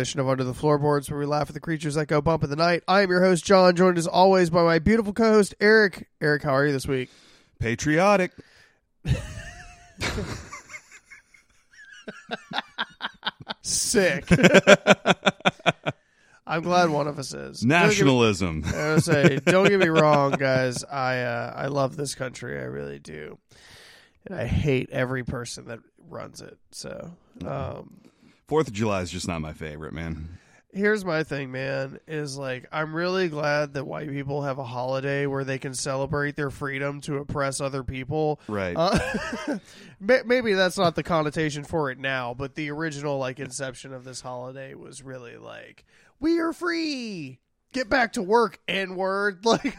edition 0.00 0.18
of 0.18 0.30
Under 0.30 0.44
the 0.44 0.54
Floorboards, 0.54 1.10
where 1.10 1.20
we 1.20 1.26
laugh 1.26 1.50
at 1.50 1.54
the 1.54 1.60
creatures 1.60 1.94
that 1.94 2.06
go 2.06 2.22
bump 2.22 2.42
in 2.42 2.48
the 2.48 2.56
night. 2.56 2.82
I 2.88 3.02
am 3.02 3.10
your 3.10 3.22
host, 3.22 3.44
John, 3.44 3.76
joined 3.76 3.98
as 3.98 4.06
always 4.06 4.48
by 4.48 4.62
my 4.62 4.78
beautiful 4.78 5.12
co-host, 5.12 5.54
Eric. 5.60 6.08
Eric, 6.22 6.42
how 6.42 6.54
are 6.54 6.64
you 6.64 6.72
this 6.72 6.88
week? 6.88 7.10
Patriotic. 7.58 8.32
Sick. 13.60 14.24
I'm 16.46 16.62
glad 16.62 16.88
one 16.88 17.06
of 17.06 17.18
us 17.18 17.34
is. 17.34 17.62
Nationalism. 17.62 18.62
Don't 18.62 18.70
get 18.70 18.74
me, 18.74 18.82
I 18.82 18.94
was 18.94 19.04
say, 19.04 19.38
don't 19.44 19.68
get 19.68 19.80
me 19.80 19.88
wrong, 19.88 20.30
guys. 20.32 20.82
I 20.82 21.18
uh, 21.18 21.52
I 21.54 21.66
love 21.66 21.96
this 21.96 22.14
country. 22.14 22.58
I 22.58 22.62
really 22.62 22.98
do, 22.98 23.36
and 24.24 24.38
I 24.38 24.46
hate 24.46 24.88
every 24.90 25.24
person 25.24 25.66
that 25.66 25.80
runs 26.08 26.40
it. 26.40 26.56
So, 26.70 27.10
um, 27.44 28.00
Fourth 28.50 28.66
of 28.66 28.74
July 28.74 29.02
is 29.02 29.12
just 29.12 29.28
not 29.28 29.40
my 29.40 29.52
favorite, 29.52 29.92
man. 29.92 30.28
here's 30.72 31.04
my 31.04 31.22
thing, 31.22 31.52
man, 31.52 32.00
is 32.08 32.36
like 32.36 32.66
I'm 32.72 32.92
really 32.92 33.28
glad 33.28 33.74
that 33.74 33.84
white 33.84 34.08
people 34.08 34.42
have 34.42 34.58
a 34.58 34.64
holiday 34.64 35.26
where 35.26 35.44
they 35.44 35.56
can 35.56 35.72
celebrate 35.72 36.34
their 36.34 36.50
freedom 36.50 37.00
to 37.02 37.18
oppress 37.18 37.60
other 37.60 37.84
people. 37.84 38.40
Right. 38.48 38.74
Uh, 38.76 38.98
maybe 40.00 40.54
that's 40.54 40.76
not 40.76 40.96
the 40.96 41.04
connotation 41.04 41.62
for 41.62 41.92
it 41.92 42.00
now, 42.00 42.34
but 42.34 42.56
the 42.56 42.72
original 42.72 43.18
like 43.18 43.38
inception 43.38 43.94
of 43.94 44.02
this 44.02 44.20
holiday 44.20 44.74
was 44.74 45.00
really 45.00 45.36
like 45.36 45.84
we 46.18 46.40
are 46.40 46.52
free. 46.52 47.38
Get 47.72 47.88
back 47.88 48.14
to 48.14 48.22
work, 48.22 48.58
N 48.66 48.96
word. 48.96 49.44
Like 49.44 49.76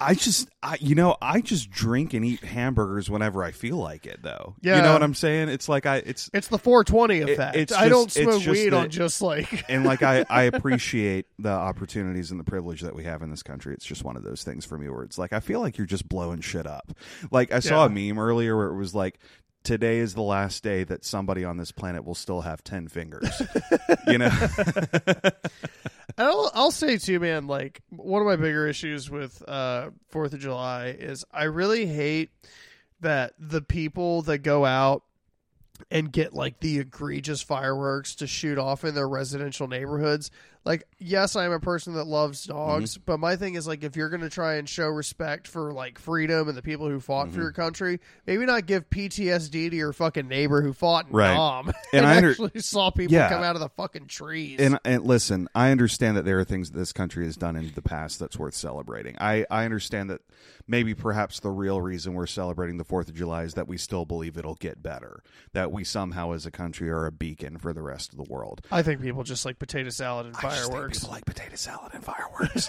I 0.00 0.14
just, 0.14 0.48
I, 0.62 0.78
you 0.80 0.94
know, 0.94 1.16
I 1.20 1.40
just 1.40 1.70
drink 1.70 2.14
and 2.14 2.24
eat 2.24 2.40
hamburgers 2.40 3.10
whenever 3.10 3.42
I 3.44 3.50
feel 3.50 3.76
like 3.76 4.06
it, 4.06 4.22
though. 4.22 4.54
Yeah. 4.60 4.76
You 4.76 4.82
know 4.82 4.92
what 4.92 5.02
I'm 5.02 5.14
saying? 5.14 5.48
It's 5.48 5.68
like 5.68 5.86
I, 5.86 5.96
it's, 5.96 6.30
it's 6.32 6.48
the 6.48 6.58
420 6.58 7.20
effect. 7.20 7.56
it's 7.56 7.72
I 7.72 7.88
don't 7.88 8.04
it's 8.04 8.14
smoke 8.14 8.42
just 8.42 8.48
weed 8.48 8.72
on 8.74 8.90
just 8.90 9.22
like 9.22 9.64
and 9.68 9.84
like 9.84 10.02
I, 10.02 10.24
I 10.30 10.44
appreciate 10.44 11.26
the 11.38 11.50
opportunities 11.50 12.30
and 12.30 12.40
the 12.40 12.44
privilege 12.44 12.80
that 12.82 12.94
we 12.94 13.04
have 13.04 13.22
in 13.22 13.30
this 13.30 13.42
country. 13.42 13.74
It's 13.74 13.84
just 13.84 14.04
one 14.04 14.16
of 14.16 14.22
those 14.22 14.42
things 14.42 14.64
for 14.64 14.78
me 14.78 14.88
where 14.88 15.02
it's 15.02 15.18
like 15.18 15.32
I 15.32 15.40
feel 15.40 15.60
like 15.60 15.78
you're 15.78 15.86
just 15.86 16.08
blowing 16.08 16.40
shit 16.40 16.66
up. 16.66 16.92
Like 17.30 17.52
I 17.52 17.60
saw 17.60 17.86
a 17.86 17.88
meme 17.88 18.18
earlier 18.18 18.56
where 18.56 18.68
it 18.68 18.76
was 18.76 18.94
like. 18.94 19.18
Today 19.62 19.98
is 19.98 20.14
the 20.14 20.22
last 20.22 20.62
day 20.62 20.84
that 20.84 21.04
somebody 21.04 21.44
on 21.44 21.56
this 21.56 21.70
planet 21.70 22.04
will 22.04 22.14
still 22.14 22.40
have 22.40 22.64
ten 22.64 22.88
fingers. 22.88 23.42
you 24.06 24.18
know, 24.18 24.30
I'll, 26.18 26.50
I'll 26.54 26.70
say 26.70 26.98
too, 26.98 27.20
man. 27.20 27.46
Like 27.46 27.80
one 27.90 28.20
of 28.20 28.26
my 28.26 28.36
bigger 28.36 28.66
issues 28.66 29.10
with 29.10 29.42
uh, 29.48 29.90
Fourth 30.08 30.32
of 30.32 30.40
July 30.40 30.88
is 30.98 31.24
I 31.32 31.44
really 31.44 31.86
hate 31.86 32.30
that 33.00 33.34
the 33.38 33.62
people 33.62 34.22
that 34.22 34.38
go 34.38 34.64
out 34.64 35.04
and 35.90 36.12
get 36.12 36.34
like 36.34 36.60
the 36.60 36.78
egregious 36.78 37.42
fireworks 37.42 38.14
to 38.16 38.26
shoot 38.26 38.58
off 38.58 38.84
in 38.84 38.94
their 38.94 39.08
residential 39.08 39.68
neighborhoods. 39.68 40.30
Like, 40.64 40.84
yes, 40.98 41.34
I'm 41.34 41.50
a 41.50 41.58
person 41.58 41.94
that 41.94 42.04
loves 42.06 42.44
dogs, 42.44 42.94
Mm-hmm. 42.94 43.02
but 43.04 43.18
my 43.18 43.34
thing 43.36 43.54
is 43.54 43.66
like 43.66 43.82
if 43.82 43.96
you're 43.96 44.10
going 44.10 44.20
to 44.22 44.30
try 44.30 44.54
and 44.54 44.68
show 44.68 44.86
respect 44.88 45.48
for 45.48 45.72
like 45.72 45.98
freedom 45.98 46.48
and 46.48 46.56
the 46.56 46.62
people 46.62 46.88
who 46.88 47.00
fought 47.00 47.26
Mm-hmm. 47.26 47.34
for 47.34 47.40
your 47.42 47.52
country, 47.52 48.00
maybe 48.26 48.46
not 48.46 48.66
give 48.66 48.88
PTSD 48.88 49.70
to 49.70 49.76
your 49.76 49.92
fucking 49.92 50.28
neighbor 50.28 50.62
who 50.62 50.72
fought 50.72 51.06
in 51.08 51.12
Right. 51.16 51.34
Nam 51.34 51.66
and, 51.68 51.74
And 51.92 52.06
I 52.06 52.16
under- 52.16 52.30
actually 52.30 52.60
saw 52.60 52.90
people 52.90 53.14
Yeah. 53.14 53.28
come 53.28 53.42
out 53.42 53.56
of 53.56 53.60
the 53.60 53.70
fucking 53.70 54.06
trees. 54.06 54.60
And 54.60 54.78
and 54.84 55.04
listen, 55.04 55.48
I 55.54 55.70
understand 55.72 56.16
that 56.16 56.24
there 56.24 56.38
are 56.38 56.44
things 56.44 56.70
that 56.70 56.78
this 56.78 56.92
country 56.92 57.24
has 57.26 57.36
done 57.36 57.56
in 57.56 57.72
the 57.74 57.82
past 57.82 58.18
that's 58.20 58.38
worth 58.38 58.54
celebrating. 58.54 59.16
I 59.20 59.44
I 59.50 59.64
understand 59.64 60.10
that 60.10 60.20
maybe 60.68 60.94
perhaps 60.94 61.40
the 61.40 61.50
real 61.50 61.80
reason 61.80 62.14
we're 62.14 62.26
celebrating 62.26 62.76
the 62.78 62.84
4th 62.84 63.08
of 63.08 63.14
July 63.14 63.42
is 63.42 63.54
that 63.54 63.66
we 63.66 63.76
still 63.76 64.04
believe 64.04 64.36
it'll 64.38 64.54
get 64.54 64.80
better. 64.82 65.22
That 65.54 65.72
we 65.72 65.82
somehow 65.82 66.32
as 66.32 66.46
a 66.46 66.50
country 66.52 66.88
are 66.88 67.04
a 67.06 67.10
beacon 67.12 67.58
for 67.58 67.72
the 67.72 67.82
rest 67.82 68.12
of 68.12 68.16
the 68.24 68.32
world. 68.32 68.64
I 68.70 68.82
think 68.82 69.00
people 69.02 69.24
just 69.24 69.44
like 69.44 69.58
potato 69.58 69.88
salad 69.90 70.26
and 70.26 70.36
I 70.36 70.40
just 70.40 70.42
think 70.42 70.51
fireworks. 70.56 70.98
people 71.00 71.12
like 71.14 71.24
potato 71.24 71.56
salad 71.56 71.92
and 71.94 72.04
fireworks. 72.04 72.68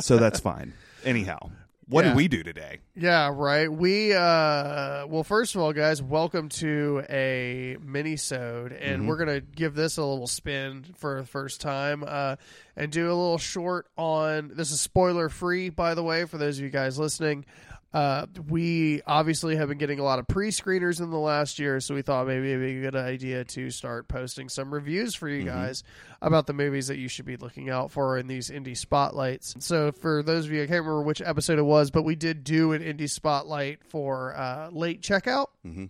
so 0.00 0.16
that's 0.18 0.40
fine. 0.40 0.72
Anyhow, 1.04 1.50
what 1.88 2.04
Yeah. 2.04 2.10
did 2.10 2.16
we 2.16 2.28
do 2.28 2.42
today? 2.42 2.78
Yeah, 2.94 3.30
right. 3.34 3.72
We 3.72 4.12
uh 4.12 5.06
well 5.06 5.24
first 5.24 5.54
of 5.54 5.60
all 5.62 5.72
guys, 5.72 6.02
welcome 6.02 6.48
to 6.50 7.02
a 7.08 7.76
mini 7.82 8.16
sode 8.16 8.72
and 8.72 9.00
Mm-hmm. 9.00 9.06
we're 9.08 9.24
going 9.24 9.40
to 9.40 9.40
give 9.40 9.74
this 9.74 9.96
a 9.96 10.04
little 10.04 10.26
spin 10.26 10.84
for 10.96 11.20
the 11.20 11.26
first 11.26 11.60
time 11.60 12.04
uh 12.06 12.36
and 12.76 12.92
do 12.92 13.06
a 13.06 13.14
little 13.14 13.38
short 13.38 13.86
on 13.96 14.52
this 14.54 14.70
is 14.70 14.80
spoiler 14.80 15.28
free 15.28 15.70
by 15.70 15.94
the 15.94 16.02
way 16.02 16.24
for 16.26 16.36
those 16.38 16.58
of 16.58 16.64
you 16.64 16.70
guys 16.70 16.98
listening. 16.98 17.44
Uh, 17.90 18.26
we 18.48 19.00
obviously 19.06 19.56
have 19.56 19.68
been 19.68 19.78
getting 19.78 19.98
a 19.98 20.02
lot 20.02 20.18
of 20.18 20.28
pre-screeners 20.28 21.00
in 21.00 21.10
the 21.10 21.18
last 21.18 21.58
year, 21.58 21.80
so 21.80 21.94
we 21.94 22.02
thought 22.02 22.26
maybe 22.26 22.50
it'd 22.52 22.60
be 22.60 22.78
a 22.78 22.80
good 22.82 22.94
idea 22.96 23.44
to 23.44 23.70
start 23.70 24.08
posting 24.08 24.50
some 24.50 24.72
reviews 24.74 25.14
for 25.14 25.26
you 25.26 25.42
guys 25.42 25.82
about 26.20 26.46
the 26.46 26.52
movies 26.52 26.88
that 26.88 26.98
you 26.98 27.08
should 27.08 27.24
be 27.24 27.38
looking 27.38 27.70
out 27.70 27.90
for 27.90 28.18
in 28.18 28.26
these 28.26 28.50
indie 28.50 28.76
spotlights. 28.76 29.54
So, 29.60 29.90
for 29.90 30.22
those 30.22 30.44
of 30.44 30.52
you, 30.52 30.58
I 30.62 30.66
can't 30.66 30.84
remember 30.84 31.02
which 31.02 31.22
episode 31.22 31.58
it 31.58 31.62
was, 31.62 31.90
but 31.90 32.02
we 32.02 32.14
did 32.14 32.44
do 32.44 32.72
an 32.72 32.82
indie 32.82 33.08
spotlight 33.08 33.82
for 33.84 34.36
uh, 34.36 34.68
late 34.70 35.00
checkout, 35.00 35.46
Mhm. 35.66 35.88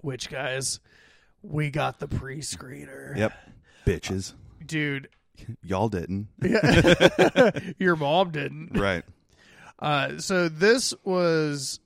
which 0.00 0.30
guys, 0.30 0.78
we 1.42 1.70
got 1.70 1.98
the 1.98 2.06
pre-screener, 2.06 3.16
Yep. 3.16 3.32
Bitches. 3.84 4.34
dude. 4.64 5.08
Y'all 5.64 5.88
didn't. 5.88 6.28
Yeah. 6.40 7.50
Your 7.80 7.96
mom 7.96 8.30
didn't. 8.30 8.78
Right. 8.78 9.02
Uh, 9.78 10.18
so 10.18 10.48
this 10.48 10.94
was 11.04 11.80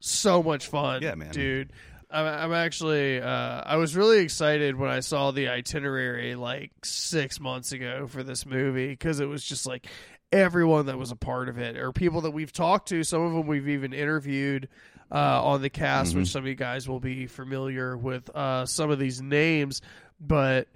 so 0.00 0.42
much 0.42 0.66
fun, 0.66 1.02
Yeah, 1.02 1.14
man. 1.14 1.30
dude. 1.32 1.72
I'm, 2.10 2.26
I'm 2.26 2.52
actually, 2.52 3.20
uh, 3.20 3.26
I 3.64 3.76
was 3.76 3.94
really 3.94 4.18
excited 4.18 4.74
when 4.74 4.90
I 4.90 5.00
saw 5.00 5.30
the 5.30 5.48
itinerary 5.48 6.34
like 6.34 6.72
six 6.84 7.38
months 7.38 7.70
ago 7.72 8.06
for 8.08 8.22
this 8.24 8.44
movie 8.44 8.88
because 8.88 9.20
it 9.20 9.26
was 9.26 9.44
just 9.44 9.64
like 9.66 9.86
everyone 10.32 10.86
that 10.86 10.98
was 10.98 11.12
a 11.12 11.16
part 11.16 11.48
of 11.48 11.58
it 11.58 11.76
or 11.76 11.92
people 11.92 12.22
that 12.22 12.32
we've 12.32 12.52
talked 12.52 12.88
to. 12.88 13.04
Some 13.04 13.22
of 13.22 13.32
them 13.32 13.46
we've 13.46 13.68
even 13.68 13.92
interviewed 13.92 14.68
uh, 15.12 15.44
on 15.44 15.62
the 15.62 15.70
cast, 15.70 16.16
which 16.16 16.28
some 16.28 16.42
of 16.42 16.48
you 16.48 16.54
guys 16.56 16.88
will 16.88 17.00
be 17.00 17.26
familiar 17.26 17.96
with 17.96 18.28
uh, 18.34 18.66
some 18.66 18.90
of 18.90 18.98
these 18.98 19.20
names, 19.22 19.80
but. 20.20 20.66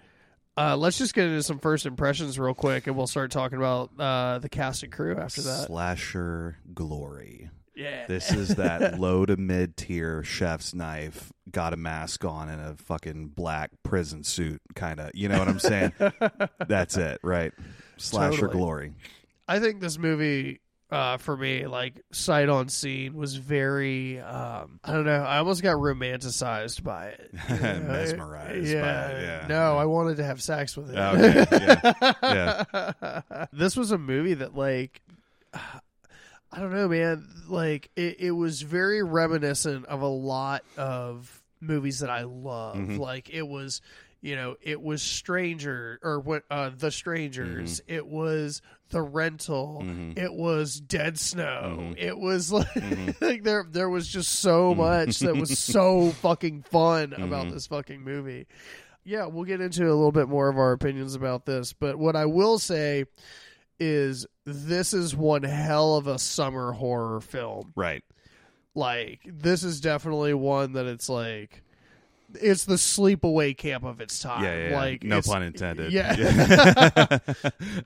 Uh, 0.57 0.77
let's 0.77 0.99
just 0.99 1.15
get 1.15 1.27
into 1.27 1.43
some 1.43 1.59
first 1.59 1.85
impressions 1.85 2.39
real 2.39 2.55
quick, 2.55 2.87
and 2.87 2.97
we'll 2.97 3.07
start 3.09 3.31
talking 3.31 3.59
about 3.59 3.91
uh, 3.99 4.39
the 4.39 4.49
cast 4.49 4.83
and 4.85 4.93
crew 4.93 5.17
after 5.17 5.43
that. 5.43 5.67
Slasher 5.67 6.59
glory. 6.73 7.51
Yeah, 7.77 8.07
This 8.07 8.31
is 8.33 8.51
that 8.55 9.01
low 9.01 9.27
to 9.27 9.37
mid 9.37 9.77
tier 9.77 10.23
chef's 10.23 10.75
knife, 10.75 11.33
got 11.51 11.73
a 11.73 11.77
mask 11.77 12.25
on 12.25 12.49
and 12.49 12.63
a 12.63 12.77
fucking 12.77 13.29
black 13.31 13.73
prison 13.83 14.23
suit, 14.23 14.63
kind 14.77 15.01
of. 15.01 15.11
You 15.13 15.29
know 15.29 15.41
what 15.41 15.49
I'm 15.49 15.59
saying? 15.59 15.93
That's 16.69 16.97
it, 16.97 17.19
right? 17.25 17.53
Slasher 17.97 18.43
Totally. 18.43 18.53
glory. 18.53 18.93
I 19.49 19.59
think 19.59 19.81
this 19.81 19.99
movie, 19.99 20.61
uh, 20.95 21.17
for 21.17 21.37
me, 21.37 21.67
like 21.67 22.01
sight 22.13 22.49
on 22.49 22.69
scene, 22.69 23.15
was 23.15 23.35
very. 23.37 24.21
Um, 24.21 24.79
I 24.85 24.93
don't 24.93 25.05
know. 25.05 25.23
I 25.23 25.39
almost 25.39 25.63
got 25.63 25.77
romanticized 25.77 26.83
by 26.85 27.07
it, 27.09 27.31
you 27.49 27.57
know? 27.61 27.81
Mesmerized 27.81 28.73
by 28.73 28.79
it, 29.11 29.23
yeah. 29.23 29.47
No, 29.49 29.77
I 29.77 29.87
wanted 29.87 30.19
to 30.19 30.25
have 30.25 30.41
sex 30.43 30.77
with 30.77 30.91
it. 30.91 30.97
Okay, 30.97 31.47
yeah, 32.23 32.65
yeah. 33.03 33.45
this 33.53 33.77
was 33.77 33.91
a 33.91 33.99
movie 33.99 34.35
that, 34.35 34.57
like, 34.57 35.01
I 35.53 36.61
don't 36.61 36.73
know, 36.73 36.89
man. 36.89 37.27
Like, 37.49 37.91
it, 37.97 38.21
it 38.21 38.31
was 38.31 38.63
very 38.63 39.03
reminiscent 39.03 39.87
of 39.87 40.01
a 40.03 40.07
lot 40.07 40.63
of 40.77 41.43
movies 41.61 42.01
that 42.01 42.11
I 42.11 42.23
love. 42.23 42.77
Mhm. 42.77 42.99
Like, 42.99 43.31
it 43.31 43.47
was, 43.49 43.81
you 44.25 44.35
know, 44.37 44.57
it 44.63 44.81
was 44.81 45.03
Stranger 45.03 45.99
or 46.03 46.19
what, 46.19 46.45
uh, 46.51 46.71
The 46.75 46.91
Strangers. 46.91 47.83
It 47.87 48.07
was 48.07 48.63
The 48.89 49.03
Rental. 49.03 49.83
Mhm. 49.85 50.17
It 50.17 50.33
was 50.33 50.81
Dead 50.81 51.19
Snow. 51.19 51.77
Mhm. 51.79 51.99
It 51.99 52.19
was 52.19 52.51
like, 52.51 52.67
Mhm. 52.75 53.21
like 53.21 53.43
there, 53.43 53.67
there 53.71 53.91
was 53.91 54.09
just 54.09 54.33
so 54.41 54.75
much 54.75 55.19
that 55.19 55.37
was 55.37 55.59
so 55.59 56.11
fucking 56.23 56.63
fun 56.63 57.13
about 57.13 57.49
Mhm. 57.49 57.53
this 57.53 57.67
fucking 57.67 58.01
movie. 58.03 58.47
Yeah, 59.05 59.27
we'll 59.27 59.45
get 59.45 59.61
into 59.61 59.83
a 59.85 59.93
little 59.93 60.11
bit 60.11 60.31
more 60.31 60.49
of 60.49 60.57
our 60.57 60.73
opinions 60.73 61.15
about 61.15 61.45
this, 61.45 61.75
but 61.75 61.99
what 61.99 62.17
I 62.17 62.25
will 62.25 62.59
say 62.59 63.05
is 63.79 64.27
this 64.47 64.95
is 64.95 65.15
one 65.15 65.43
hell 65.43 65.97
of 65.97 66.07
a 66.07 66.19
summer 66.19 66.73
horror 66.73 67.21
film. 67.21 67.73
Right. 67.77 68.03
Like 68.75 69.21
this 69.27 69.63
is 69.65 69.83
definitely 69.83 70.33
one 70.33 70.73
that 70.73 70.87
it's 70.87 71.11
like 71.11 71.63
it's 72.41 72.65
the 72.65 72.75
sleepaway 72.75 73.57
camp 73.57 73.85
of 73.85 74.01
its 74.01 74.19
time. 74.21 74.43
Yeah, 74.45 74.57
yeah, 74.57 74.69
yeah. 74.71 74.77
Like 74.77 75.05
no 75.05 75.21
pun 75.23 75.43
intended. 75.43 75.93
Yeah. 75.93 77.19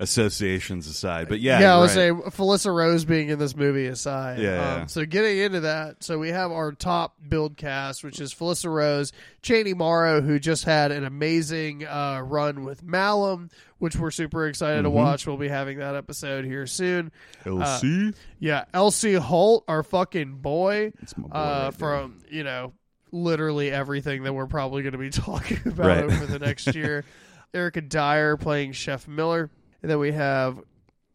Associations 0.00 0.86
aside, 0.86 1.28
but 1.28 1.40
yeah, 1.40 1.60
yeah, 1.60 1.74
I 1.76 1.78
was 1.80 1.90
right. 1.90 1.94
saying 1.94 2.22
Felissa 2.30 2.74
Rose 2.74 3.04
being 3.04 3.28
in 3.28 3.38
this 3.38 3.56
movie 3.56 3.86
aside. 3.86 4.38
Yeah, 4.38 4.54
yeah. 4.54 4.74
Um, 4.82 4.88
so 4.88 5.04
getting 5.04 5.38
into 5.38 5.60
that, 5.60 6.02
so 6.02 6.18
we 6.18 6.28
have 6.30 6.50
our 6.52 6.72
top 6.72 7.16
build 7.28 7.56
cast, 7.56 8.04
which 8.04 8.20
is 8.20 8.32
Felissa 8.34 8.72
Rose, 8.72 9.12
Chaney 9.42 9.74
Morrow, 9.74 10.20
who 10.20 10.38
just 10.38 10.64
had 10.64 10.92
an 10.92 11.04
amazing 11.04 11.86
uh, 11.86 12.20
run 12.24 12.64
with 12.64 12.82
Malum, 12.82 13.50
which 13.78 13.96
we're 13.96 14.10
super 14.10 14.46
excited 14.46 14.82
to 14.82 14.88
Mhm. 14.88 14.92
watch. 14.92 15.26
We'll 15.26 15.36
be 15.36 15.48
having 15.48 15.78
that 15.78 15.94
episode 15.94 16.44
here 16.44 16.66
soon. 16.66 17.10
LC. 17.44 18.14
Yeah, 18.40 18.64
LC 18.74 19.18
Holt, 19.18 19.64
our 19.68 19.82
fucking 19.82 20.36
boy, 20.36 20.92
boy 21.16 21.28
uh, 21.32 21.38
right 21.38 21.62
there. 21.62 21.72
from 21.72 22.18
you 22.30 22.44
know 22.44 22.72
literally 23.12 23.70
everything 23.70 24.22
that 24.24 24.32
we're 24.32 24.46
probably 24.46 24.82
going 24.82 24.92
to 24.92 24.98
be 24.98 25.10
talking 25.10 25.58
about 25.66 25.86
Right. 25.86 26.04
over 26.04 26.26
the 26.26 26.38
next 26.38 26.74
year. 26.74 27.04
Erica 27.54 27.80
Dyer 27.80 28.36
playing 28.36 28.72
Chef 28.72 29.08
Miller, 29.08 29.50
and 29.82 29.90
then 29.90 29.98
we 29.98 30.12
have 30.12 30.60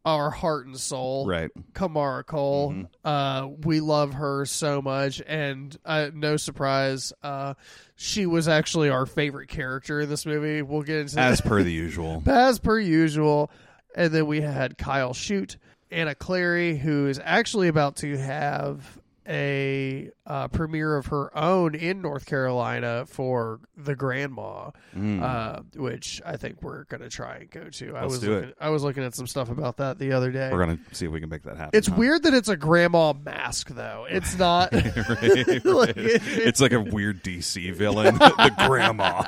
our 0.06 0.30
heart 0.30 0.66
and 0.66 0.78
soul, 0.78 1.26
Right. 1.28 1.50
Kamara 1.74 2.26
Cole. 2.26 2.74
Mhm. 2.74 2.88
Uh, 3.06 3.48
we 3.64 3.80
love 3.80 4.14
her 4.16 4.46
so 4.46 4.82
much, 4.82 5.22
and 5.26 5.78
uh, 5.86 6.10
no 6.14 6.36
surprise, 6.36 7.14
uh, 7.24 7.54
she 7.96 8.26
was 8.26 8.48
actually 8.50 8.90
our 8.90 9.06
favorite 9.06 9.48
character 9.48 10.02
in 10.02 10.10
this 10.10 10.26
movie. 10.26 10.62
We'll 10.62 10.82
get 10.82 10.98
into 10.98 11.16
that. 11.16 11.32
As 11.32 11.40
per 11.40 11.64
the 11.64 11.72
usual. 11.72 12.22
as 12.26 12.60
per 12.60 12.80
usual. 12.80 13.50
And 13.96 14.12
then 14.12 14.26
we 14.26 14.42
had 14.42 14.78
Kyle 14.78 15.14
Shoot, 15.14 15.58
Anna 15.92 16.16
Clary, 16.16 16.76
who 16.76 17.08
is 17.08 17.22
actually 17.24 17.68
about 17.70 17.98
to 17.98 18.18
have 18.18 19.00
a 19.28 20.10
uh, 20.26 20.48
premiere 20.50 20.96
of 20.98 21.06
her 21.08 21.36
own 21.38 21.76
in 21.76 22.02
North 22.02 22.26
Carolina 22.26 23.06
for 23.08 23.60
the 23.78 23.96
Grandma, 23.96 24.72
Mm. 24.96 25.22
uh, 25.24 25.62
which 25.76 26.22
I 26.26 26.38
think 26.38 26.62
we're 26.62 26.84
gonna 26.86 27.10
try 27.10 27.38
and 27.38 27.50
go 27.50 27.70
to. 27.70 27.96
I 27.96 28.02
Let's 28.02 28.12
was 28.14 28.20
do 28.22 28.32
it. 28.34 28.36
looking, 28.36 28.54
I 28.60 28.70
was 28.70 28.84
looking 28.84 29.04
at 29.04 29.16
some 29.16 29.26
stuff 29.28 29.50
about 29.50 29.78
that 29.78 29.98
the 30.00 30.12
other 30.12 30.32
day. 30.32 30.50
We're 30.52 30.60
gonna 30.60 30.80
see 30.92 31.06
if 31.06 31.12
we 31.12 31.20
can 31.20 31.30
make 31.30 31.44
that 31.44 31.58
happen. 31.58 31.72
It's 31.78 31.88
huh? 31.88 31.96
weird 31.98 32.24
that 32.24 32.34
it's 32.34 32.50
a 32.50 32.58
grandma 32.58 33.14
mask, 33.14 33.70
though. 33.70 34.06
It's 34.10 34.38
not. 34.38 34.72
Right, 34.84 35.08
right. 35.10 35.66
Like, 35.66 35.98
it- 35.98 36.22
it's 36.28 36.60
like 36.62 36.72
a 36.74 36.80
weird 36.82 37.24
DC 37.24 37.74
villain, 37.74 38.16
the 38.18 38.54
grandma. 38.68 39.24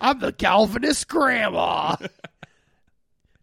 I'm 0.00 0.18
the 0.18 0.32
Calvinist 0.32 1.08
grandma. 1.08 1.96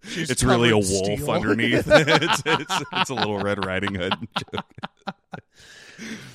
She's 0.03 0.30
it's 0.30 0.44
really 0.44 0.69
a 0.71 0.75
wolf 0.77 0.86
steel. 0.86 1.30
underneath. 1.31 1.83
it's, 1.88 2.42
it's, 2.45 2.83
it's 2.94 3.09
a 3.09 3.13
little 3.13 3.39
Red 3.39 3.63
Riding 3.65 3.95
Hood. 3.95 4.13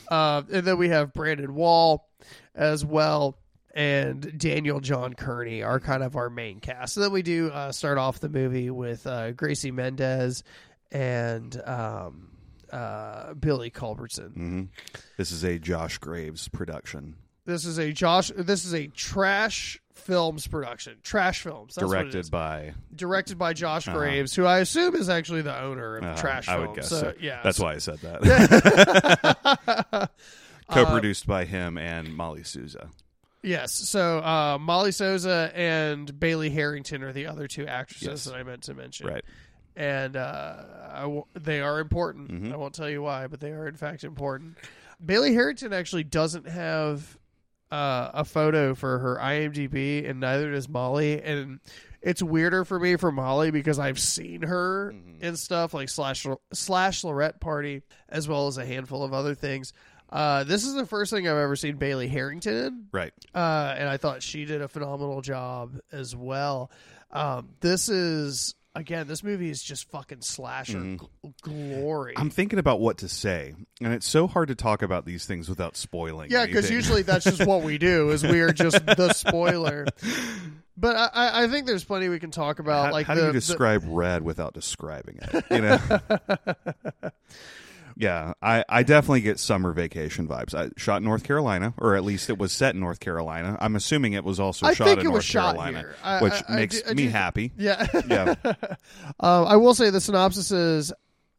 Uh, 0.08 0.42
and 0.52 0.64
then 0.64 0.78
we 0.78 0.88
have 0.90 1.12
Brandon 1.12 1.52
Wall 1.52 2.08
as 2.54 2.84
well, 2.84 3.36
and 3.74 4.38
Daniel 4.38 4.78
John 4.78 5.14
Kearney 5.14 5.64
are 5.64 5.80
kind 5.80 6.04
of 6.04 6.14
our 6.14 6.30
main 6.30 6.60
cast. 6.60 6.96
And 6.96 7.02
then 7.04 7.10
we 7.10 7.22
do 7.22 7.50
uh, 7.50 7.72
start 7.72 7.98
off 7.98 8.20
the 8.20 8.28
movie 8.28 8.70
with 8.70 9.04
uh, 9.08 9.32
Gracie 9.32 9.72
Mendez 9.72 10.44
and 10.92 11.60
um, 11.64 12.28
uh, 12.72 13.34
Billy 13.34 13.70
Culbertson. 13.70 14.30
hmm 14.32 14.62
This 15.16 15.32
is 15.32 15.42
a 15.42 15.58
Josh 15.58 15.98
Graves 15.98 16.46
production, 16.46 17.16
This 17.44 17.64
is 17.64 17.78
a 17.78 17.92
Josh. 17.92 18.30
This 18.36 18.64
is 18.64 18.72
a 18.74 18.86
Trash 18.86 19.80
Films 19.96 20.46
production. 20.46 20.96
Trash 21.02 21.42
Films. 21.42 21.74
That's 21.74 21.88
directed 21.88 22.30
by. 22.30 22.74
directed 22.94 23.38
by 23.38 23.52
Josh 23.52 23.88
Uh-huh. 23.88 23.96
Graves, 23.98 24.34
who 24.34 24.44
I 24.44 24.58
assume 24.60 24.94
is 24.94 25.08
actually 25.08 25.42
the 25.42 25.58
owner 25.60 25.96
of 25.96 26.04
uh, 26.04 26.16
Trash 26.16 26.48
I 26.48 26.54
Films. 26.56 26.68
would 26.68 26.76
guess 26.76 26.88
so, 26.88 27.00
so. 27.00 27.12
Yeah, 27.20 27.40
That's 27.42 27.58
so- 27.58 27.64
why 27.64 27.74
I 27.74 27.78
said 27.78 27.98
that. 28.00 30.10
Uh, 30.68 30.74
Co-produced 30.74 31.28
by 31.28 31.44
him 31.44 31.78
and 31.78 32.12
Molly 32.16 32.42
Souza. 32.42 32.88
Yes. 33.40 33.72
So 33.72 34.18
uh, 34.18 34.58
Molly 34.60 34.90
Souza 34.90 35.52
and 35.54 36.18
Bailey 36.18 36.50
Harrington 36.50 37.04
are 37.04 37.12
the 37.12 37.28
other 37.28 37.46
two 37.46 37.68
actresses 37.68 38.08
Yes. 38.08 38.24
that 38.24 38.34
I 38.34 38.42
meant 38.42 38.64
to 38.64 38.74
mention. 38.74 39.06
Right. 39.06 39.24
And 39.76 40.16
uh, 40.16 40.64
I 40.92 41.02
w- 41.02 41.24
they 41.34 41.60
are 41.60 41.78
important. 41.78 42.32
Mhm. 42.32 42.52
I 42.52 42.56
won't 42.56 42.74
tell 42.74 42.90
you 42.90 43.00
why, 43.00 43.28
but 43.28 43.38
they 43.38 43.52
are 43.52 43.68
in 43.68 43.76
fact 43.76 44.02
important. 44.02 44.56
Bailey 45.04 45.34
Harrington 45.34 45.72
actually 45.72 46.02
doesn't 46.02 46.48
have 46.48 47.16
uh, 47.70 48.10
a 48.14 48.24
photo 48.24 48.74
for 48.74 48.98
her 48.98 49.16
IMDb, 49.20 50.08
and 50.08 50.20
neither 50.20 50.52
does 50.52 50.68
Molly. 50.68 51.20
And 51.22 51.60
it's 52.02 52.22
weirder 52.22 52.64
for 52.64 52.78
me 52.78 52.96
for 52.96 53.10
Molly 53.10 53.50
because 53.50 53.78
I've 53.78 53.98
seen 53.98 54.42
her 54.42 54.92
Mhm. 54.92 55.20
in 55.22 55.36
stuff 55.36 55.74
like 55.74 55.88
slash 55.88 56.26
slash 56.52 57.02
Lorette 57.04 57.40
Party, 57.40 57.82
as 58.08 58.28
well 58.28 58.46
as 58.46 58.58
a 58.58 58.64
handful 58.66 59.02
of 59.02 59.12
other 59.12 59.34
things. 59.34 59.72
Uh, 60.08 60.44
this 60.44 60.64
is 60.64 60.74
the 60.74 60.86
first 60.86 61.10
thing 61.12 61.26
I've 61.26 61.36
ever 61.36 61.56
seen 61.56 61.76
Bailey 61.78 62.06
Harrington 62.06 62.54
in 62.54 62.86
Right. 62.92 63.12
uh, 63.34 63.74
and 63.76 63.88
I 63.88 63.96
thought 63.96 64.22
she 64.22 64.44
did 64.44 64.62
a 64.62 64.68
phenomenal 64.68 65.20
job 65.20 65.80
as 65.90 66.14
well. 66.14 66.70
Um, 67.10 67.48
this 67.60 67.88
is 67.88 68.54
again, 68.76 69.08
this 69.08 69.22
movie 69.24 69.50
is 69.50 69.62
just 69.62 69.90
fucking 69.90 70.20
slasher 70.22 70.78
Mhm. 70.78 70.98
gl- 71.24 71.32
glory. 71.40 72.14
I'm 72.16 72.30
thinking 72.30 72.58
about 72.58 72.78
what 72.80 72.98
to 72.98 73.08
say, 73.08 73.54
and 73.80 73.92
it's 73.92 74.06
so 74.06 74.26
hard 74.26 74.48
to 74.48 74.54
talk 74.54 74.82
about 74.82 75.04
these 75.06 75.26
things 75.26 75.48
without 75.48 75.76
spoiling. 75.76 76.30
yeah, 76.30 76.46
because 76.46 76.70
usually 76.70 77.02
that's 77.02 77.24
just 77.24 77.44
what 77.46 77.62
we 77.62 77.78
do 77.78 78.10
is 78.10 78.22
we 78.22 78.40
are 78.40 78.52
just 78.52 78.84
the 78.86 79.12
spoiler. 79.16 79.86
But 80.76 80.94
I- 81.14 81.44
I, 81.44 81.48
think 81.48 81.66
there's 81.66 81.84
plenty 81.84 82.08
we 82.10 82.18
can 82.20 82.30
talk 82.30 82.58
about. 82.58 82.86
how, 82.86 82.92
like 82.92 83.06
how 83.06 83.14
the, 83.14 83.20
do 83.22 83.26
you 83.28 83.32
the- 83.32 83.40
describe 83.40 83.82
red 83.86 84.22
without 84.22 84.52
describing 84.54 85.18
it? 85.22 85.44
You 85.50 85.60
know. 85.62 87.10
yeah, 87.96 88.34
I, 88.42 88.64
I 88.68 88.82
definitely 88.82 89.22
get 89.22 89.38
summer 89.40 89.72
vacation 89.72 90.28
vibes. 90.28 90.54
I 90.54 90.68
shot 90.76 90.98
in 90.98 91.04
North 91.04 91.24
Carolina, 91.24 91.72
or 91.78 91.96
at 91.96 92.04
least 92.04 92.28
it 92.30 92.36
was 92.38 92.52
set 92.52 92.74
in 92.74 92.80
North 92.80 93.00
Carolina. 93.00 93.56
I'm 93.60 93.74
assuming 93.76 94.12
it 94.12 94.22
was 94.24 94.38
also 94.38 94.66
I 94.66 94.74
shot 94.74 94.84
think 94.88 95.00
in 95.00 95.06
it 95.06 95.08
North 95.08 95.14
was 95.16 95.24
shot 95.24 95.54
Carolina, 95.56 95.78
here. 95.78 95.96
I- 96.04 96.22
which 96.22 96.32
I- 96.34 96.44
I 96.48 96.56
makes 96.56 96.82
do- 96.82 96.90
I 96.90 96.94
me 96.94 97.04
do- 97.04 97.08
happy. 97.10 97.52
yeah. 97.56 97.86
Yeah. 98.08 98.34
Um, 99.20 99.46
I 99.46 99.56
will 99.56 99.74
say 99.74 99.90
the 99.90 100.00
synopsis 100.00 100.50
is 100.52 100.92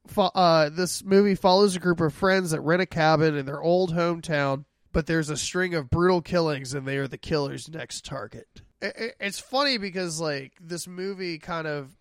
fo- 0.08 0.32
uh, 0.34 0.70
this 0.70 1.04
movie 1.04 1.36
follows 1.36 1.76
a 1.76 1.80
group 1.80 2.00
of 2.02 2.14
friends 2.14 2.52
that 2.52 2.62
rent 2.62 2.82
a 2.82 2.86
cabin 2.86 3.36
in 3.36 3.46
their 3.46 3.62
old 3.62 3.94
hometown, 3.94 4.66
but 4.94 5.06
there's 5.06 5.30
a 5.30 5.38
string 5.38 5.76
of 5.76 5.90
brutal 5.90 6.22
killings, 6.22 6.74
and 6.74 6.88
they 6.88 6.98
are 6.98 7.08
the 7.08 7.18
killer's 7.18 7.70
next 7.70 8.06
target. 8.06 8.48
I- 8.82 8.88
I- 8.88 9.12
It's 9.20 9.40
funny 9.40 9.78
because 9.78 10.20
like 10.20 10.54
this 10.62 10.88
movie 10.88 11.38
kind 11.40 11.68
of, 11.68 11.96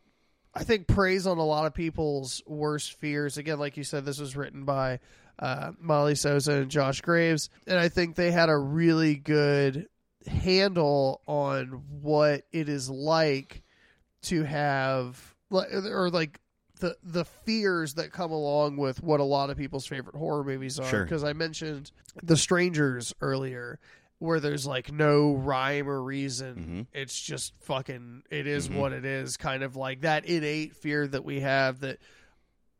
I 0.56 0.64
think, 0.64 0.86
preys 0.86 1.26
on 1.26 1.38
a 1.38 1.44
lot 1.44 1.66
of 1.66 1.74
people's 1.74 2.42
worst 2.46 2.94
fears. 2.94 3.36
Again, 3.36 3.58
like 3.58 3.76
you 3.76 3.84
said, 3.84 4.04
this 4.04 4.18
was 4.18 4.34
written 4.36 4.64
by 4.64 5.00
uh, 5.38 5.72
Molly 5.78 6.14
Sosa 6.14 6.52
and 6.52 6.70
Josh 6.70 7.00
Graves, 7.02 7.50
and 7.66 7.78
I 7.78 7.88
think 7.90 8.16
they 8.16 8.30
had 8.30 8.48
a 8.48 8.56
really 8.56 9.16
good 9.16 9.86
handle 10.26 11.20
on 11.26 11.66
what 12.00 12.42
it 12.52 12.68
is 12.68 12.88
like 12.90 13.62
to 14.22 14.42
have 14.42 15.34
or 15.50 16.10
like 16.10 16.40
the 16.80 16.96
the 17.04 17.24
fears 17.24 17.94
that 17.94 18.10
come 18.12 18.32
along 18.32 18.76
with 18.76 19.02
what 19.02 19.20
a 19.20 19.24
lot 19.24 19.50
of 19.50 19.56
people's 19.56 19.86
favorite 19.86 20.16
horror 20.16 20.42
movies 20.42 20.80
are 20.80 20.88
Sure. 20.88 21.04
because 21.04 21.22
I 21.22 21.32
mentioned 21.32 21.92
The 22.22 22.36
Strangers 22.36 23.14
earlier 23.20 23.78
where 24.18 24.40
there's 24.40 24.66
like 24.66 24.90
no 24.90 25.34
rhyme 25.34 25.88
or 25.88 26.02
reason 26.02 26.86
Mhm. 26.92 26.98
it's 26.98 27.20
just 27.20 27.52
fucking 27.62 28.22
it 28.30 28.46
is 28.46 28.68
Mhm. 28.68 28.76
what 28.76 28.92
it 28.92 29.04
is 29.04 29.36
kind 29.36 29.62
of 29.62 29.76
like 29.76 30.00
that 30.02 30.24
innate 30.24 30.74
fear 30.74 31.06
that 31.06 31.24
we 31.24 31.40
have 31.40 31.80
that 31.80 31.98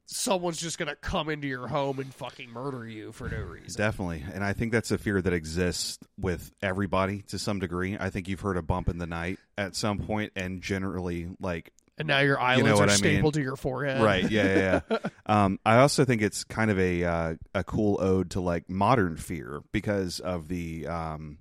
someone's 0.06 0.60
just 0.60 0.78
going 0.78 0.88
to 0.88 0.94
come 0.94 1.28
into 1.28 1.48
your 1.48 1.66
home 1.66 1.98
and 1.98 2.14
fucking 2.14 2.48
murder 2.48 2.86
you 2.86 3.10
for 3.10 3.28
no 3.28 3.40
reason. 3.40 3.76
Definitely. 3.76 4.24
And 4.32 4.44
I 4.44 4.52
think 4.52 4.70
that's 4.70 4.92
a 4.92 4.98
fear 4.98 5.20
that 5.20 5.32
exists 5.32 5.98
with 6.16 6.52
everybody 6.62 7.22
to 7.22 7.40
some 7.40 7.58
degree. 7.58 7.96
I 7.98 8.08
think 8.10 8.28
you've 8.28 8.40
heard 8.40 8.56
a 8.56 8.62
bump 8.62 8.88
in 8.88 8.98
the 8.98 9.06
night 9.08 9.40
at 9.58 9.74
some 9.74 9.98
point 9.98 10.30
and 10.36 10.62
generally 10.62 11.30
like 11.40 11.72
And 11.98 12.08
now 12.08 12.20
your 12.20 12.38
eyelids 12.38 12.78
what 12.78 12.88
are 12.88 12.92
I 12.92 12.94
mean. 12.94 12.98
stapled 12.98 13.34
to 13.34 13.42
your 13.42 13.56
forehead. 13.56 14.02
Right. 14.02 14.30
Yeah. 14.30 14.44
Yeah. 14.56 14.80
yeah. 14.90 14.98
um, 15.26 15.58
I 15.64 15.78
also 15.78 16.04
think 16.04 16.20
it's 16.22 16.44
kind 16.44 16.70
of 16.70 16.78
a 16.78 17.04
uh, 17.04 17.34
a 17.54 17.64
cool 17.64 17.98
ode 18.00 18.30
to 18.32 18.40
like 18.40 18.68
modern 18.68 19.16
fear 19.16 19.62
because 19.72 20.20
of 20.20 20.48
the 20.48 20.86
um, 20.86 21.38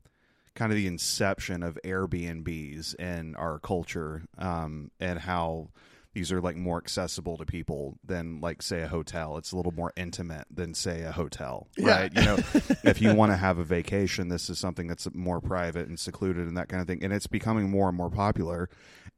kind 0.56 0.72
of 0.72 0.78
the 0.78 0.88
inception 0.88 1.62
of 1.64 1.78
Airbnbs 1.84 2.96
in 2.96 3.36
our 3.36 3.60
culture 3.60 4.24
um, 4.38 4.92
and 5.00 5.20
how 5.20 5.70
these 6.14 6.32
are 6.32 6.40
like 6.40 6.56
more 6.56 6.78
accessible 6.78 7.36
to 7.38 7.46
people 7.46 7.98
than 8.06 8.40
like 8.40 8.62
say 8.62 8.82
a 8.82 8.88
hotel. 8.88 9.36
It's 9.36 9.52
a 9.52 9.58
little 9.58 9.74
more 9.74 9.92
intimate 9.98 10.46
than 10.50 10.74
say 10.74 11.02
a 11.02 11.12
hotel, 11.12 11.68
Yeah. 11.76 11.90
right? 12.04 12.12
You 12.16 12.22
know, 12.24 12.36
if 12.86 13.02
you 13.02 13.14
want 13.14 13.34
to 13.34 13.36
have 13.36 13.58
a 13.58 13.66
vacation, 13.66 14.30
this 14.30 14.50
is 14.50 14.58
something 14.58 14.88
that's 14.88 15.14
more 15.14 15.42
private 15.42 15.90
and 15.90 16.00
secluded 16.00 16.48
and 16.48 16.56
that 16.56 16.70
kind 16.70 16.80
of 16.80 16.88
thing. 16.88 17.04
And 17.04 17.12
it's 17.12 17.28
becoming 17.28 17.70
more 17.70 17.90
and 17.90 17.98
more 17.98 18.10
popular, 18.10 18.70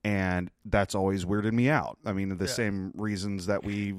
and 0.04 0.50
that's 0.66 0.96
always 0.96 1.26
weirded 1.26 1.54
me 1.54 1.70
out. 1.70 1.98
I 2.06 2.14
mean, 2.14 2.38
the 2.38 2.46
Yeah. 2.46 2.52
same 2.52 2.92
reasons 2.96 3.48
that 3.48 3.64
we, 3.64 3.96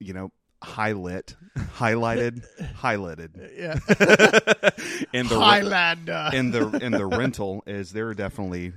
you 0.00 0.12
know, 0.12 0.30
highlight, 0.62 1.36
highlighted, 1.56 2.44
highlighted 2.80 3.30
Yeah. 3.56 3.74
in 5.12 5.26
the 5.28 5.38
Highlander. 5.38 6.30
in 6.32 6.50
the 6.50 6.68
in 6.82 6.92
the 6.92 7.06
rental 7.18 7.62
is 7.66 7.92
there 7.92 8.08
are 8.08 8.14
definitely 8.14 8.72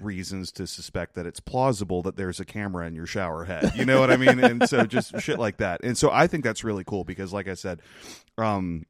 reasons 0.00 0.50
to 0.52 0.66
suspect 0.66 1.14
that 1.14 1.24
it's 1.26 1.38
plausible 1.40 2.02
that 2.02 2.16
there's 2.16 2.40
a 2.40 2.44
camera 2.44 2.86
in 2.86 2.94
your 2.96 3.06
shower 3.06 3.44
head. 3.44 3.72
You 3.76 3.84
know 3.84 4.00
what 4.00 4.10
I 4.10 4.16
mean? 4.16 4.40
And 4.42 4.68
so 4.68 4.84
just 4.84 5.20
shit 5.20 5.38
like 5.38 5.58
that. 5.58 5.82
And 5.84 5.96
so 5.96 6.10
I 6.10 6.26
think 6.26 6.42
that's 6.42 6.64
really 6.64 6.82
cool 6.84 7.04
because 7.04 7.32
like 7.32 7.46
I 7.48 7.54
said, 7.54 7.80
um 8.36 8.86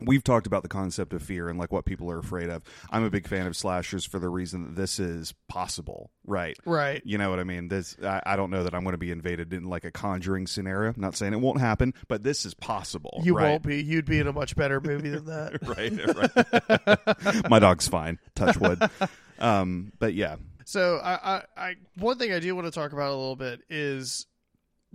we've 0.00 0.22
talked 0.22 0.46
about 0.46 0.62
the 0.62 0.68
concept 0.68 1.12
of 1.12 1.22
fear 1.22 1.48
and 1.48 1.58
like 1.58 1.72
what 1.72 1.84
people 1.84 2.10
are 2.10 2.18
afraid 2.18 2.50
of. 2.50 2.62
I'm 2.90 3.04
a 3.04 3.10
big 3.10 3.26
fan 3.26 3.46
of 3.46 3.56
slashers 3.56 4.04
for 4.04 4.18
the 4.18 4.28
reason 4.28 4.64
that 4.64 4.76
this 4.76 4.98
is 4.98 5.34
possible, 5.48 6.10
right? 6.26 6.56
right. 6.64 7.02
You 7.04 7.18
know 7.18 7.30
what 7.30 7.40
I 7.40 7.44
mean? 7.44 7.68
This 7.68 7.96
I, 8.02 8.22
I 8.26 8.36
don't 8.36 8.50
know 8.50 8.64
that 8.64 8.74
I'm 8.74 8.82
going 8.82 8.94
to 8.94 8.98
be 8.98 9.10
invaded 9.10 9.52
in 9.52 9.64
like 9.64 9.84
a 9.84 9.90
conjuring 9.90 10.46
scenario. 10.46 10.92
I'm 10.92 11.00
not 11.00 11.16
saying 11.16 11.32
it 11.32 11.40
won't 11.40 11.60
happen, 11.60 11.94
but 12.08 12.22
this 12.22 12.44
is 12.44 12.54
possible. 12.54 13.20
You 13.24 13.36
right? 13.36 13.50
won't 13.50 13.62
be. 13.62 13.82
You'd 13.82 14.06
be 14.06 14.18
in 14.18 14.26
a 14.26 14.32
much 14.32 14.56
better 14.56 14.80
movie 14.80 15.10
than 15.10 15.26
that. 15.26 15.58
right, 15.62 17.26
right. 17.34 17.50
My 17.50 17.58
dog's 17.58 17.88
fine. 17.88 18.18
Touch 18.34 18.56
wood. 18.58 18.82
Um, 19.38 19.92
but 19.98 20.14
yeah, 20.14 20.36
So 20.64 20.96
I, 20.96 21.12
I, 21.36 21.42
I, 21.56 21.74
one 21.96 22.18
thing 22.18 22.32
I 22.32 22.40
do 22.40 22.54
want 22.54 22.66
to 22.66 22.72
talk 22.72 22.92
about 22.92 23.08
a 23.08 23.14
little 23.14 23.36
bit 23.36 23.60
is 23.70 24.26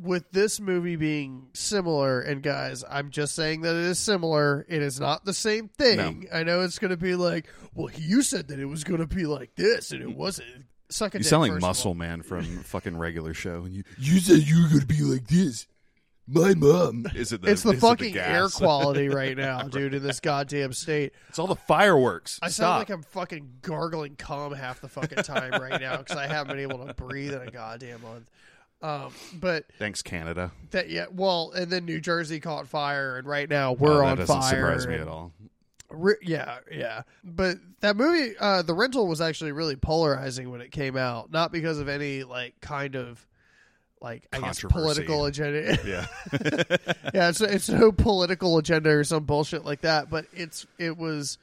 with 0.02 0.32
this 0.32 0.60
movie 0.60 0.96
being 0.96 1.48
similar, 1.54 2.22
and 2.22 2.42
guys, 2.42 2.84
I'm 2.90 3.10
just 3.12 3.36
saying 3.36 3.62
that 3.62 3.76
it 3.76 3.84
is 3.86 4.00
similar. 4.00 4.66
It 4.68 4.82
is 4.82 5.00
not 5.00 5.26
the 5.26 5.34
same 5.34 5.68
thing. 5.68 6.28
I 6.34 6.44
know 6.44 6.62
it's 6.62 6.80
going 6.80 6.92
to 6.92 6.98
be 6.98 7.16
like, 7.16 7.48
well, 7.74 7.90
you 7.96 8.22
said 8.22 8.48
that 8.50 8.60
it 8.60 8.66
was 8.66 8.84
going 8.84 9.00
to 9.02 9.08
be 9.08 9.26
like 9.26 9.56
this, 9.56 9.92
and 9.92 10.02
it 10.02 10.16
wasn't. 10.16 10.66
Suck 10.90 11.16
a 11.16 11.20
You 11.20 11.24
dick, 11.24 11.30
sound 11.30 11.42
like 11.44 11.52
first 11.52 11.64
all. 11.64 11.70
Muscle 11.70 11.94
Man 11.94 12.22
from 12.22 12.44
fucking 12.64 12.98
regular 12.98 13.34
show. 13.34 13.66
You, 13.66 13.84
you 13.98 14.20
said 14.20 14.40
you 14.40 14.64
were 14.64 14.68
going 14.68 14.82
to 14.82 14.86
be 14.88 15.02
like 15.02 15.28
this. 15.28 15.68
My 16.28 16.54
mom. 16.54 17.08
Is 17.16 17.32
it 17.34 17.42
the, 17.42 17.50
It's 17.52 17.64
the 17.64 17.72
is 17.72 17.78
it 17.78 17.82
fucking 17.82 18.14
gas? 18.14 18.28
air 18.30 18.48
quality 18.50 19.10
right 19.14 19.36
now, 19.36 19.64
dude, 19.64 19.94
in 19.94 20.04
this 20.04 20.20
goddamn 20.20 20.72
state. 20.74 21.14
It's 21.30 21.40
all 21.40 21.48
the 21.48 21.56
fireworks. 21.56 22.40
I 22.42 22.50
sound 22.50 22.80
like 22.80 22.90
I'm 22.90 23.04
fucking 23.04 23.50
gargling 23.62 24.16
cum 24.18 24.54
half 24.54 24.82
the 24.82 24.88
fucking 24.88 25.24
time 25.24 25.62
right 25.62 25.82
now 25.82 25.98
because 25.98 26.18
I 26.18 26.28
haven't 26.28 26.56
been 26.56 26.60
able 26.72 26.86
to 26.86 26.94
breathe 26.94 27.34
in 27.34 27.42
a 27.42 27.52
goddamn 27.52 28.02
month. 28.02 28.30
Um, 28.84 29.14
but 29.34 29.66
Thanks, 29.78 30.02
Canada. 30.02 30.52
that 30.72 30.90
yeah, 30.90 31.06
well, 31.12 31.52
and 31.56 31.72
then 31.72 31.86
New 31.86 32.02
Jersey 32.02 32.40
caught 32.40 32.68
fire, 32.68 33.18
and 33.18 33.28
right 33.28 33.50
now 33.50 33.74
we're 33.74 33.92
Oh, 33.92 33.98
that 34.00 34.06
on 34.06 34.18
doesn't 34.18 34.42
fire. 34.42 34.50
surprise 34.50 34.88
me 34.88 34.94
and- 34.96 35.04
at 35.04 35.08
all. 35.08 35.32
Re- 35.94 36.16
yeah, 36.22 36.60
yeah. 36.72 37.02
But 37.24 37.58
that 37.82 37.98
movie, 37.98 38.34
uh, 38.40 38.62
The 38.62 38.74
Rental, 38.74 39.08
was 39.08 39.20
actually 39.20 39.52
really 39.52 39.76
polarizing 39.76 40.50
when 40.50 40.62
it 40.62 40.72
came 40.72 40.96
out. 40.96 41.32
Not 41.32 41.52
because 41.52 41.80
of 41.80 41.90
any 41.90 42.24
like 42.24 42.60
kind 42.62 42.96
of 42.96 43.26
like 44.02 44.24
I 44.32 44.40
guess 44.40 44.62
political 44.62 45.26
agenda. 45.26 45.78
Yeah. 45.86 46.06
yeah, 47.14 47.30
it's 47.30 47.42
it's 47.42 47.68
no 47.70 47.92
political 47.92 48.58
agenda 48.58 48.90
or 48.90 49.04
some 49.04 49.26
bullshit 49.26 49.66
like 49.66 49.82
that. 49.82 50.10
But 50.10 50.26
it's 50.34 50.66
it 50.80 50.98
was. 50.98 51.38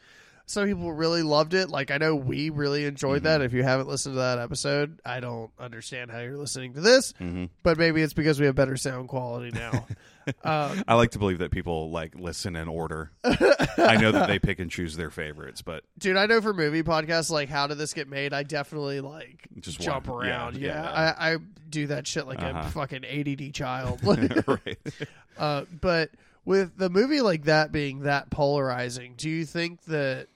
Some 0.48 0.66
people 0.66 0.90
really 0.92 1.22
loved 1.22 1.54
it. 1.54 1.68
Like 1.68 1.90
I 1.90 1.98
know 1.98 2.16
we 2.16 2.50
really 2.50 2.84
enjoyed 2.86 3.22
that. 3.24 3.42
If 3.42 3.52
you 3.52 3.62
haven't 3.62 3.86
listened 3.88 4.14
to 4.14 4.18
that 4.20 4.38
episode, 4.38 5.00
I 5.04 5.20
don't 5.20 5.50
understand 5.58 6.10
how 6.10 6.18
you're 6.20 6.36
listening 6.38 6.74
to 6.74 6.80
this. 6.80 7.12
hmm 7.18 7.44
But 7.62 7.78
maybe 7.78 8.02
it's 8.02 8.14
because 8.14 8.40
we 8.40 8.46
have 8.46 8.54
better 8.54 8.76
sound 8.76 9.08
quality 9.08 9.50
now. 9.56 9.86
um, 10.44 10.82
I 10.88 10.94
like 10.94 11.10
to 11.12 11.18
believe 11.18 11.38
that 11.38 11.50
people 11.50 11.90
like 11.90 12.14
listen 12.14 12.56
in 12.56 12.66
order. 12.68 13.12
I 13.24 13.96
know 14.00 14.10
that 14.12 14.26
they 14.26 14.38
pick 14.38 14.58
and 14.58 14.70
choose 14.70 14.96
their 14.96 15.10
favorites, 15.10 15.62
but 15.62 15.84
dude 15.98 16.16
i 16.16 16.26
know 16.26 16.40
for 16.40 16.52
movie 16.52 16.82
podcasts 16.82 17.30
like 17.30 17.48
how 17.48 17.66
did 17.66 17.78
this 17.78 17.94
get 17.94 18.08
made 18.08 18.32
i 18.32 18.42
definitely 18.42 19.00
like 19.00 19.48
Just 19.60 19.80
jump 19.80 20.06
yeah, 20.06 20.12
around 20.12 20.56
yeah, 20.56 20.82
yeah. 20.82 21.14
I, 21.18 21.32
I 21.34 21.36
do 21.68 21.86
that 21.88 22.06
shit 22.06 22.26
like 22.26 22.42
Uh-huh. 22.42 22.62
a 22.64 22.70
fucking 22.70 23.04
add 23.04 23.54
child 23.54 24.00
right. 24.46 24.78
uh, 25.38 25.64
but 25.80 26.10
with 26.44 26.76
the 26.76 26.88
movie 26.90 27.20
like 27.20 27.44
that 27.44 27.72
being 27.72 28.00
that 28.00 28.30
polarizing 28.30 29.14
do 29.16 29.28
you 29.30 29.44
think 29.44 29.82
that 29.84 30.28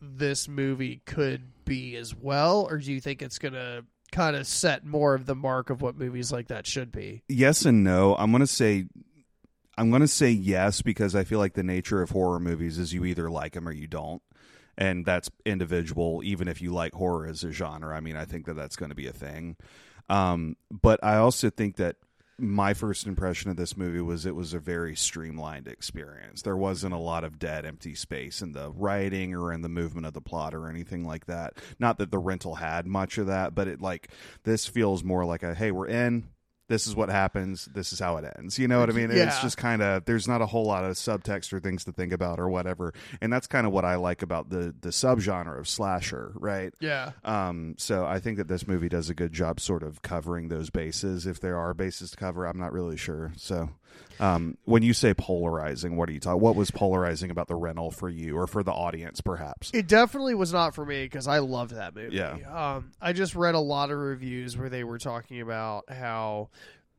this 0.00 0.48
movie 0.48 1.02
could 1.06 1.42
be 1.64 1.96
as 1.96 2.14
well 2.14 2.66
or 2.70 2.78
do 2.78 2.92
you 2.92 3.00
think 3.00 3.22
it's 3.22 3.38
gonna 3.38 3.82
kind 4.10 4.36
of 4.36 4.46
set 4.46 4.86
more 4.86 5.14
of 5.14 5.26
the 5.26 5.34
mark 5.34 5.68
of 5.70 5.82
what 5.82 5.96
movies 5.96 6.32
like 6.32 6.48
that 6.48 6.66
should 6.66 6.90
be 6.90 7.22
yes 7.28 7.64
and 7.64 7.84
no. 7.84 8.16
I'm 8.16 8.32
to 8.32 8.46
say 8.46 8.86
I'm 9.78 9.90
going 9.90 10.02
to 10.02 10.08
say 10.08 10.30
yes 10.30 10.82
because 10.82 11.14
I 11.14 11.22
feel 11.22 11.38
like 11.38 11.54
the 11.54 11.62
nature 11.62 12.02
of 12.02 12.10
horror 12.10 12.40
movies 12.40 12.78
is 12.78 12.92
you 12.92 13.04
either 13.04 13.30
like 13.30 13.52
them 13.52 13.68
or 13.68 13.72
you 13.72 13.86
don't. 13.86 14.20
And 14.76 15.06
that's 15.06 15.30
individual 15.46 16.20
even 16.24 16.48
if 16.48 16.60
you 16.60 16.72
like 16.72 16.94
horror 16.94 17.28
as 17.28 17.44
a 17.44 17.52
genre. 17.52 17.96
I 17.96 18.00
mean, 18.00 18.16
I 18.16 18.24
think 18.24 18.46
that 18.46 18.54
that's 18.54 18.74
going 18.74 18.88
to 18.88 18.96
be 18.96 19.06
a 19.06 19.12
thing. 19.12 19.56
Um, 20.08 20.56
but 20.68 20.98
I 21.04 21.16
also 21.16 21.48
think 21.48 21.76
that 21.76 21.94
my 22.38 22.72
first 22.72 23.06
impression 23.06 23.50
of 23.50 23.56
this 23.56 23.76
movie 23.76 24.00
was 24.00 24.24
it 24.24 24.34
was 24.34 24.54
a 24.54 24.60
very 24.60 24.94
streamlined 24.94 25.66
experience. 25.66 26.42
There 26.42 26.56
wasn't 26.56 26.94
a 26.94 26.98
lot 26.98 27.24
of 27.24 27.38
dead 27.38 27.66
empty 27.66 27.94
space 27.94 28.42
in 28.42 28.52
the 28.52 28.70
writing 28.70 29.34
or 29.34 29.52
in 29.52 29.62
the 29.62 29.68
movement 29.68 30.06
of 30.06 30.12
the 30.12 30.20
plot 30.20 30.54
or 30.54 30.68
anything 30.68 31.04
like 31.04 31.26
that. 31.26 31.54
Not 31.80 31.98
that 31.98 32.12
the 32.12 32.18
rental 32.18 32.54
had 32.54 32.86
much 32.86 33.18
of 33.18 33.26
that, 33.26 33.54
but 33.54 33.66
it 33.66 33.80
like 33.80 34.08
this 34.44 34.66
feels 34.66 35.02
more 35.02 35.24
like 35.24 35.42
a 35.42 35.54
hey, 35.54 35.72
we're 35.72 35.88
in. 35.88 36.28
This 36.68 36.86
is 36.86 36.94
what 36.94 37.08
happens. 37.08 37.64
This 37.66 37.92
is 37.92 37.98
how 37.98 38.16
it 38.18 38.30
ends. 38.38 38.58
You 38.58 38.68
know 38.68 38.78
what 38.80 38.90
I 38.90 38.92
mean? 38.92 39.10
It's 39.10 39.40
just 39.40 39.56
kind 39.56 39.82
of 39.82 40.04
there's 40.04 40.28
not 40.28 40.42
a 40.42 40.46
whole 40.46 40.66
lot 40.66 40.84
of 40.84 40.92
subtext 40.96 41.52
or 41.52 41.60
things 41.60 41.84
to 41.84 41.92
think 41.92 42.12
about 42.12 42.38
or 42.38 42.48
whatever. 42.48 42.92
And 43.20 43.32
that's 43.32 43.46
kind 43.46 43.66
of 43.66 43.72
what 43.72 43.84
I 43.84 43.96
like 43.96 44.22
about 44.22 44.50
the 44.50 44.74
the 44.80 44.90
subgenre 44.90 45.58
of 45.58 45.66
slasher, 45.66 46.32
right? 46.34 46.74
yeah 46.80 47.12
Um, 47.24 47.74
so 47.78 48.04
I 48.04 48.20
think 48.20 48.36
that 48.38 48.48
this 48.48 48.66
movie 48.68 48.88
does 48.88 49.08
a 49.08 49.14
good 49.14 49.32
job 49.32 49.60
sort 49.60 49.82
of 49.82 50.02
covering 50.02 50.48
those 50.48 50.70
bases. 50.70 51.26
If 51.26 51.40
there 51.40 51.56
are 51.56 51.74
bases 51.74 52.10
to 52.10 52.16
cover, 52.16 52.44
I'm 52.46 52.58
not 52.58 52.72
really 52.72 52.96
sure. 52.96 53.32
So, 53.36 53.70
um, 54.20 54.56
when 54.64 54.82
you 54.82 54.92
say 54.92 55.14
polarizing, 55.14 55.96
what 55.96 56.08
are 56.08 56.12
you 56.12 56.20
talking? 56.20 56.40
What 56.40 56.56
was 56.56 56.70
polarizing 56.70 57.30
about 57.30 57.48
the 57.48 57.54
rental 57.54 57.90
for 57.90 58.08
you 58.08 58.36
or 58.36 58.46
for 58.46 58.62
the 58.62 58.72
audience, 58.72 59.20
perhaps? 59.20 59.70
It 59.72 59.86
definitely 59.86 60.34
was 60.34 60.52
not 60.52 60.74
for 60.74 60.84
me 60.84 61.04
because 61.04 61.28
I 61.28 61.38
loved 61.38 61.72
that 61.72 61.94
movie. 61.94 62.16
Yeah. 62.16 62.36
Um, 62.76 62.92
I 63.00 63.12
just 63.12 63.34
read 63.34 63.54
a 63.54 63.60
lot 63.60 63.90
of 63.90 63.98
reviews 63.98 64.56
where 64.56 64.68
they 64.68 64.84
were 64.84 64.98
talking 64.98 65.40
about 65.40 65.90
how 65.90 66.48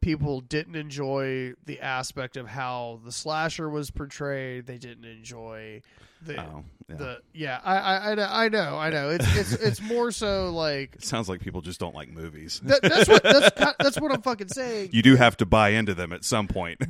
people 0.01 0.39
didn't 0.39 0.75
enjoy 0.75 1.53
the 1.65 1.81
aspect 1.81 2.37
of 2.37 2.47
how 2.47 3.01
the 3.03 3.11
slasher 3.11 3.69
was 3.69 3.91
portrayed. 3.91 4.65
They 4.65 4.77
didn't 4.77 5.05
enjoy 5.05 5.81
the 6.21 6.41
Oh, 6.41 6.63
yeah. 6.89 6.95
the 6.95 7.17
yeah. 7.33 7.59
I, 7.63 7.77
I 7.77 8.11
I 8.11 8.15
know 8.15 8.27
I 8.29 8.49
know 8.49 8.77
I 8.77 8.89
know. 8.89 9.09
It's 9.09 9.35
it's 9.37 9.53
it's 9.53 9.81
more 9.81 10.11
so 10.11 10.51
like 10.51 10.95
it 10.95 11.03
sounds 11.05 11.29
like 11.29 11.41
people 11.41 11.61
just 11.61 11.79
don't 11.79 11.95
like 11.95 12.09
movies. 12.09 12.59
that, 12.63 12.81
that's 12.81 13.07
what 13.07 13.23
that's 13.23 13.51
that's 13.79 13.99
what 14.01 14.11
I'm 14.11 14.21
fucking 14.21 14.49
saying. 14.49 14.89
you 14.91 15.01
do 15.01 15.15
have 15.15 15.37
to 15.37 15.45
buy 15.45 15.69
into 15.69 15.93
them 15.93 16.11
at 16.13 16.23
some 16.25 16.47
point. 16.47 16.79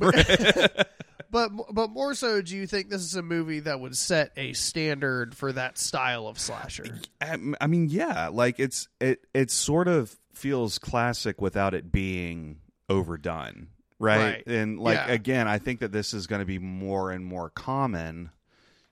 But 1.32 1.52
but 1.72 1.90
more 1.90 2.14
so, 2.14 2.42
do 2.42 2.56
you 2.56 2.66
think 2.66 2.88
this 2.90 3.02
is 3.02 3.14
a 3.14 3.22
movie 3.22 3.60
that 3.60 3.78
would 3.78 3.96
set 3.96 4.32
a 4.36 4.52
standard 4.52 5.32
for 5.36 5.52
that 5.52 5.78
style 5.78 6.26
of 6.26 6.40
slasher? 6.40 6.98
I 7.20 7.36
I 7.60 7.68
mean, 7.68 7.88
yeah, 7.88 8.30
like 8.32 8.58
it's 8.58 8.88
it 9.00 9.24
it 9.32 9.52
sort 9.52 9.86
of 9.86 10.12
feels 10.34 10.80
classic 10.80 11.40
without 11.40 11.72
it 11.72 11.92
being 11.92 12.58
overdone, 12.88 13.68
right? 14.00 14.18
Right. 14.18 14.46
And 14.48 14.80
like 14.80 14.96
Yeah. 14.96 15.12
again, 15.12 15.46
I 15.46 15.58
think 15.58 15.78
that 15.80 15.92
this 15.92 16.14
is 16.14 16.26
going 16.26 16.40
to 16.40 16.46
be 16.46 16.58
more 16.58 17.12
and 17.12 17.24
more 17.24 17.48
common. 17.50 18.30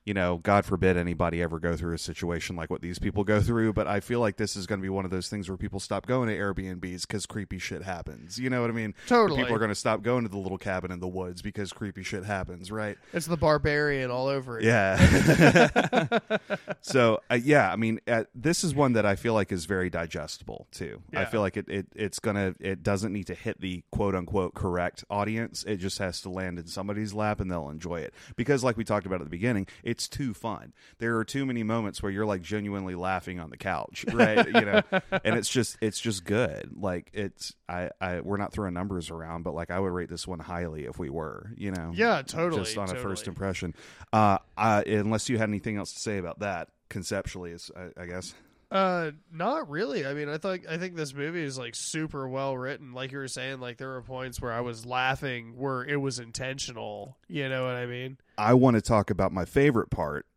You 0.05 0.13
know, 0.13 0.37
God 0.37 0.65
forbid 0.65 0.97
anybody 0.97 1.41
ever 1.41 1.59
go 1.59 1.75
through 1.75 1.93
a 1.93 1.99
situation 1.99 2.55
like 2.55 2.69
what 2.69 2.81
these 2.81 2.97
people 2.97 3.23
go 3.23 3.41
through, 3.41 3.73
but 3.73 3.87
I 3.87 3.99
feel 3.99 4.19
like 4.19 4.37
this 4.37 4.55
is 4.55 4.65
going 4.65 4.79
to 4.79 4.83
be 4.83 4.89
one 4.89 5.05
of 5.05 5.11
those 5.11 5.29
things 5.29 5.49
where 5.49 5.57
people 5.57 5.79
stop 5.79 6.07
going 6.07 6.29
to 6.29 6.35
Airbnbs 6.35 7.01
because 7.01 7.25
creepy 7.25 7.59
shit 7.59 7.83
happens. 7.83 8.39
You 8.39 8.49
know 8.49 8.61
what 8.61 8.69
I 8.69 8.73
mean? 8.73 8.95
Totally. 9.07 9.41
People 9.41 9.55
are 9.55 9.59
going 9.59 9.69
to 9.69 9.75
stop 9.75 10.01
going 10.01 10.23
to 10.23 10.29
the 10.29 10.37
little 10.37 10.57
cabin 10.57 10.91
in 10.91 10.99
the 10.99 11.07
woods 11.07 11.41
because 11.41 11.71
creepy 11.71 12.03
shit 12.03 12.23
happens, 12.23 12.71
right? 12.71 12.97
It's 13.13 13.27
the 13.27 13.37
barbarian 13.37 14.09
all 14.09 14.27
over 14.27 14.59
it. 14.59 14.65
Yeah. 14.65 16.19
so 16.81 17.21
uh, 17.29 17.35
yeah, 17.35 17.71
I 17.71 17.75
mean, 17.75 17.99
uh, 18.07 18.23
this 18.33 18.63
is 18.63 18.73
one 18.73 18.93
that 18.93 19.05
I 19.05 19.15
feel 19.15 19.33
like 19.33 19.51
is 19.51 19.65
very 19.65 19.89
digestible 19.89 20.67
too. 20.71 21.01
I 21.15 21.25
feel 21.25 21.41
like 21.41 21.57
it, 21.57 21.67
it 21.69 21.87
it's 21.95 22.19
gonna 22.19 22.55
it 22.59 22.83
doesn't 22.83 23.13
need 23.13 23.27
to 23.27 23.35
hit 23.35 23.59
the 23.61 23.83
quote 23.91 24.15
unquote 24.15 24.53
correct 24.53 25.03
audience. 25.09 25.63
It 25.67 25.77
just 25.77 25.99
has 25.99 26.21
to 26.21 26.29
land 26.29 26.59
in 26.59 26.67
somebody's 26.67 27.13
lap 27.13 27.39
and 27.39 27.51
they'll 27.51 27.69
enjoy 27.69 28.01
it 28.01 28.13
because, 28.35 28.63
like 28.63 28.77
we 28.77 28.83
talked 28.83 29.05
about 29.05 29.21
at 29.21 29.25
the 29.25 29.29
beginning, 29.29 29.67
it's 29.89 30.07
too 30.07 30.33
fun. 30.33 30.73
There 30.99 31.17
are 31.17 31.25
too 31.25 31.45
many 31.45 31.63
moments 31.63 32.01
where 32.03 32.11
you're 32.11 32.25
like 32.25 32.41
genuinely 32.41 32.95
laughing 32.95 33.39
on 33.39 33.49
the 33.49 33.57
couch, 33.57 34.05
right? 34.13 34.45
you 34.47 34.61
know, 34.61 34.81
and 35.23 35.35
it's 35.35 35.49
just 35.49 35.77
it's 35.81 35.99
just 35.99 36.23
good. 36.25 36.69
Like 36.75 37.09
it's 37.13 37.53
I 37.67 37.89
I 37.99 38.19
we're 38.21 38.37
not 38.37 38.53
throwing 38.53 38.73
numbers 38.73 39.09
around, 39.09 39.43
but 39.43 39.53
like 39.53 39.71
I 39.71 39.79
would 39.79 39.91
rate 39.91 40.09
this 40.09 40.27
one 40.27 40.39
highly 40.39 40.85
if 40.85 40.99
we 40.99 41.09
were, 41.09 41.51
you 41.57 41.71
know, 41.71 41.91
Yeah, 41.93 42.21
totally. 42.21 42.63
just 42.63 42.77
on 42.77 42.89
a 42.89 42.95
first 42.95 43.27
impression. 43.27 43.73
Uh, 44.13 44.37
uh, 44.57 44.83
unless 44.85 45.29
you 45.29 45.37
had 45.37 45.49
anything 45.49 45.77
else 45.77 45.93
to 45.93 45.99
say 45.99 46.17
about 46.17 46.39
that, 46.39 46.69
conceptually, 46.89 47.51
is 47.51 47.71
I, 47.75 48.01
I 48.03 48.05
guess. 48.05 48.33
Uh, 48.71 49.11
not 49.31 49.69
really. 49.69 50.05
I 50.05 50.13
mean, 50.13 50.29
I 50.29 50.37
think 50.37 50.67
I 50.69 50.77
think 50.77 50.95
this 50.95 51.13
movie 51.13 51.41
is 51.43 51.57
like 51.57 51.73
super 51.73 52.27
well 52.27 52.55
written. 52.55 52.93
Like 52.93 53.11
you 53.11 53.17
were 53.17 53.27
saying, 53.27 53.59
like 53.59 53.77
there 53.77 53.89
were 53.89 54.01
points 54.01 54.39
where 54.41 54.51
I 54.51 54.61
was 54.61 54.85
laughing 54.85 55.57
where 55.57 55.83
it 55.83 55.97
was 55.97 56.19
intentional. 56.19 57.17
You 57.27 57.49
know 57.49 57.65
what 57.65 57.75
I 57.75 57.87
mean? 57.87 58.17
I 58.37 58.53
want 58.53 58.75
to 58.75 58.81
talk 58.81 59.09
about 59.09 59.31
my 59.31 59.45
favorite 59.45 59.89
part, 59.89 60.27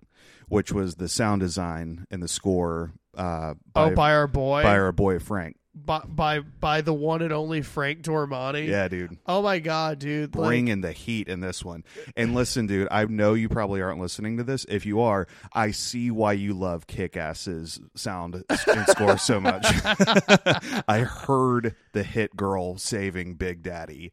which 0.49 0.73
was 0.73 0.95
the 0.95 1.09
sound 1.09 1.41
design 1.41 2.07
and 2.11 2.23
the 2.23 2.29
score. 2.29 2.93
Uh, 3.15 3.55
by, 3.71 3.91
oh, 3.91 3.95
by 3.95 4.13
our 4.15 4.27
boy, 4.27 4.63
by 4.63 4.79
our 4.79 4.93
boy 4.93 5.19
Frank. 5.19 5.57
By, 5.75 6.01
by 6.01 6.41
by 6.41 6.81
the 6.83 6.93
one 6.93 7.23
and 7.23 7.33
only 7.33 7.63
Frank 7.63 8.03
Dormani. 8.03 8.69
Yeah, 8.69 8.89
dude. 8.89 9.17
Oh 9.27 9.43
my 9.43 9.59
god, 9.59 9.99
dude! 9.99 10.35
Like, 10.35 10.47
Bringing 10.47 10.81
the 10.83 10.93
heat 10.93 11.29
in 11.29 11.41
this 11.41 11.65
one. 11.65 11.85
And 12.17 12.35
listen, 12.35 12.67
dude, 12.67 12.89
I 12.91 13.05
know 13.07 13.35
you 13.35 13.49
probably 13.49 13.81
aren't 13.81 14.01
listening 14.01 14.37
to 14.37 14.45
this. 14.45 14.67
If 14.69 14.85
you 14.85 15.01
are, 15.01 15.27
I 15.53 15.71
see 15.71 16.11
why 16.11 16.35
you 16.35 16.55
love 16.55 16.87
Kick 16.87 17.17
Ass's 17.17 17.81
sound 17.95 18.45
and 18.49 18.87
score 18.89 19.19
so 19.19 19.41
much. 19.41 19.65
I 20.89 21.01
heard 21.01 21.75
the 21.93 22.03
hit 22.03 22.35
girl 22.37 22.79
saving 22.79 23.35
Big 23.35 23.63
Daddy 23.63 24.13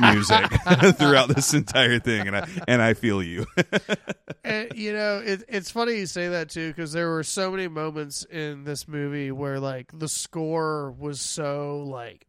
music 0.00 0.50
throughout 0.96 1.28
this 1.28 1.54
entire 1.54 1.98
thing, 1.98 2.26
and 2.26 2.36
I 2.36 2.48
and 2.68 2.82
I 2.82 2.94
feel 2.94 3.22
you. 3.22 3.46
and, 4.44 4.72
you 4.74 4.92
know, 4.92 5.22
it, 5.24 5.44
it's 5.48 5.70
funny 5.70 5.98
you 5.98 6.06
say 6.06 6.28
that 6.28 6.50
too 6.50 6.68
because 6.68 6.92
there 6.92 7.10
were 7.10 7.22
so 7.22 7.50
many 7.50 7.68
moments 7.68 8.24
in 8.24 8.64
this 8.64 8.86
movie 8.88 9.30
where 9.32 9.60
like 9.60 9.90
the 9.98 10.08
score 10.08 10.90
was 10.92 11.20
so 11.20 11.84
like 11.86 12.26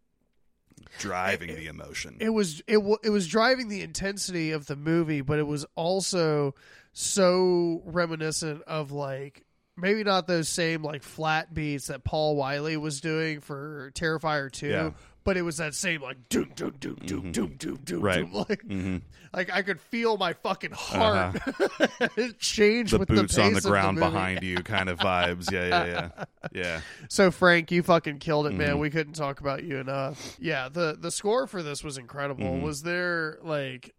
Driving 1.00 1.56
the 1.56 1.66
emotion. 1.68 2.18
it 2.20 2.30
was 2.30 2.62
it 2.68 2.76
w- 2.76 2.98
it 3.04 3.10
was 3.10 3.28
driving 3.28 3.68
the 3.68 3.82
intensity 3.82 4.52
of 4.52 4.68
the 4.68 4.76
movie, 4.76 5.22
but 5.22 5.40
it 5.40 5.48
was 5.48 5.66
also 5.76 6.54
so 6.92 7.82
reminiscent 7.86 8.62
of 8.64 8.92
like 8.92 9.44
maybe 9.78 10.04
not 10.04 10.28
those 10.28 10.50
same 10.50 10.84
like 10.84 11.04
flat 11.04 11.54
beats 11.54 11.88
that 11.88 12.04
Paul 12.04 12.36
Wiley 12.36 12.78
was 12.78 13.02
doing 13.02 13.40
for 13.42 13.92
Terrifier 13.96 14.52
two, 14.52 14.68
Yeah. 14.68 14.92
but 15.24 15.38
it 15.38 15.42
was 15.42 15.58
that 15.58 15.74
same 15.74 16.02
like 16.02 16.30
doom 16.30 16.52
doom 16.56 16.76
doom 16.80 16.96
doom 17.06 17.32
doom 17.32 17.56
doom 17.58 17.80
doom 17.84 18.02
Right. 18.02 18.18
doom 18.32 18.46
like 18.50 18.62
hmm 18.64 18.98
like 19.36 19.52
I 19.52 19.64
could 19.64 19.82
feel 19.82 20.16
my 20.18 20.34
fucking 20.34 20.74
heart 20.74 21.36
change 22.40 22.92
The 22.92 23.00
with 23.00 23.08
boots 23.08 23.36
the 23.36 23.42
on 23.44 23.54
the 23.54 23.62
ground 23.62 23.98
movie. 23.98 24.12
behind 24.12 24.44
you 24.44 24.58
kind 24.58 24.90
of 24.90 25.00
vibes. 25.00 25.52
Yeah, 25.52 25.68
yeah, 25.68 25.86
yeah. 25.86 26.26
Yeah. 26.52 26.82
So 27.10 27.32
Frank, 27.32 27.72
you 27.72 27.82
fucking 27.82 28.20
killed 28.20 28.46
it, 28.46 28.50
Mm-hmm. 28.50 28.58
man. 28.60 28.80
We 28.80 28.90
couldn't 28.92 29.14
talk 29.14 29.40
about 29.40 29.64
you 29.64 29.78
enough. 29.78 30.38
Yeah, 30.40 30.70
the 30.70 30.96
the 31.00 31.10
score 31.10 31.48
for 31.48 31.64
this 31.64 31.84
was 31.84 31.98
incredible. 31.98 32.44
Mhm. 32.46 32.62
Was 32.62 32.84
there 32.84 33.40
like 33.42 33.96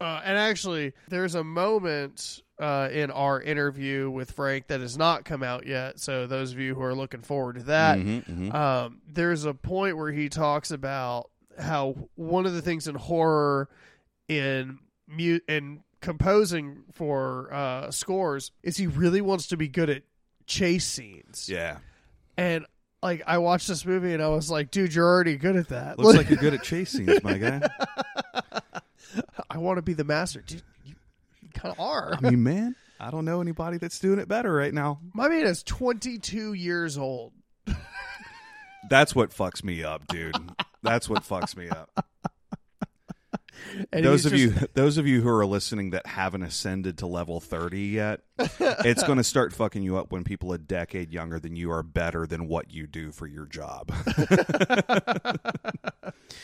uh, 0.00 0.20
and 0.24 0.36
actually 0.38 0.92
there's 1.08 1.34
a 1.34 1.42
moment 1.44 2.40
uh, 2.62 2.88
in 2.92 3.10
our 3.10 3.42
interview 3.42 4.08
with 4.08 4.30
Frank 4.30 4.68
that 4.68 4.80
has 4.80 4.96
not 4.96 5.24
come 5.24 5.42
out 5.42 5.66
yet. 5.66 5.98
So 5.98 6.26
those 6.26 6.52
of 6.52 6.58
you 6.60 6.74
who 6.76 6.82
are 6.82 6.94
looking 6.94 7.20
forward 7.22 7.56
to 7.56 7.62
that, 7.64 7.98
Mhm, 7.98 8.24
mhm. 8.24 8.54
um, 8.54 9.02
there's 9.06 9.44
a 9.44 9.52
point 9.52 9.96
where 9.96 10.12
he 10.12 10.28
talks 10.28 10.70
about 10.70 11.28
how 11.58 12.08
one 12.14 12.46
of 12.46 12.54
the 12.54 12.62
things 12.62 12.86
in 12.88 12.94
horror 12.94 13.68
in 14.28 14.78
mu- 15.08 15.40
in 15.48 15.80
composing 16.00 16.84
for 16.92 17.52
uh, 17.52 17.90
scores 17.90 18.52
is 18.62 18.76
he 18.76 18.86
really 18.86 19.20
wants 19.20 19.48
to 19.48 19.56
be 19.56 19.68
good 19.68 19.90
at 19.90 20.02
chase 20.46 20.86
scenes. 20.86 21.48
yeah. 21.48 21.78
And 22.36 22.64
like 23.02 23.22
I 23.26 23.38
watched 23.38 23.68
this 23.68 23.84
movie 23.84 24.14
and 24.14 24.22
I 24.22 24.28
was 24.28 24.50
like, 24.50 24.70
dude, 24.70 24.94
you're 24.94 25.06
already 25.06 25.36
good 25.36 25.56
at 25.56 25.68
that. 25.68 25.98
Looks 25.98 26.16
like 26.16 26.28
you're 26.30 26.38
good 26.38 26.54
at 26.54 26.62
chase 26.62 26.90
scenes, 26.92 27.22
my 27.24 27.36
guy. 27.38 27.60
I 29.50 29.58
want 29.58 29.76
to 29.78 29.82
be 29.82 29.92
the 29.92 30.04
master, 30.04 30.40
dude. 30.40 30.62
You, 31.64 31.68
you 31.70 31.74
kind 31.74 31.74
of 31.74 31.80
are. 31.80 32.14
I 32.16 32.30
mean, 32.30 32.42
man, 32.42 32.76
I 33.00 33.10
don't 33.10 33.24
know 33.24 33.40
anybody 33.40 33.78
that's 33.78 33.98
doing 33.98 34.18
it 34.18 34.28
better 34.28 34.52
right 34.52 34.72
now. 34.72 35.00
My 35.14 35.28
man 35.28 35.46
is 35.46 35.62
22 35.62 36.52
years 36.54 36.96
old. 36.98 37.32
That's 38.90 39.14
what 39.14 39.30
fucks 39.30 39.62
me 39.62 39.84
up, 39.84 40.06
dude. 40.08 40.36
That's 40.82 41.08
what 41.08 41.22
fucks 41.22 41.56
me 41.56 41.68
up. 41.68 42.04
And 43.92 44.04
those 44.04 44.26
of 44.26 44.32
just- 44.32 44.42
you 44.60 44.68
those 44.74 44.98
of 44.98 45.06
you 45.06 45.20
who 45.22 45.28
are 45.28 45.46
listening 45.46 45.90
that 45.90 46.06
haven't 46.06 46.42
ascended 46.42 46.98
to 46.98 47.06
level 47.06 47.40
30 47.40 47.80
yet 47.80 48.20
it's 48.60 49.02
going 49.02 49.18
to 49.18 49.24
start 49.24 49.52
fucking 49.52 49.82
you 49.82 49.96
up 49.96 50.12
when 50.12 50.24
people 50.24 50.52
a 50.52 50.58
decade 50.58 51.12
younger 51.12 51.38
than 51.38 51.56
you 51.56 51.70
are 51.72 51.82
better 51.82 52.26
than 52.26 52.48
what 52.48 52.70
you 52.72 52.86
do 52.86 53.12
for 53.12 53.26
your 53.26 53.46
job. 53.46 53.92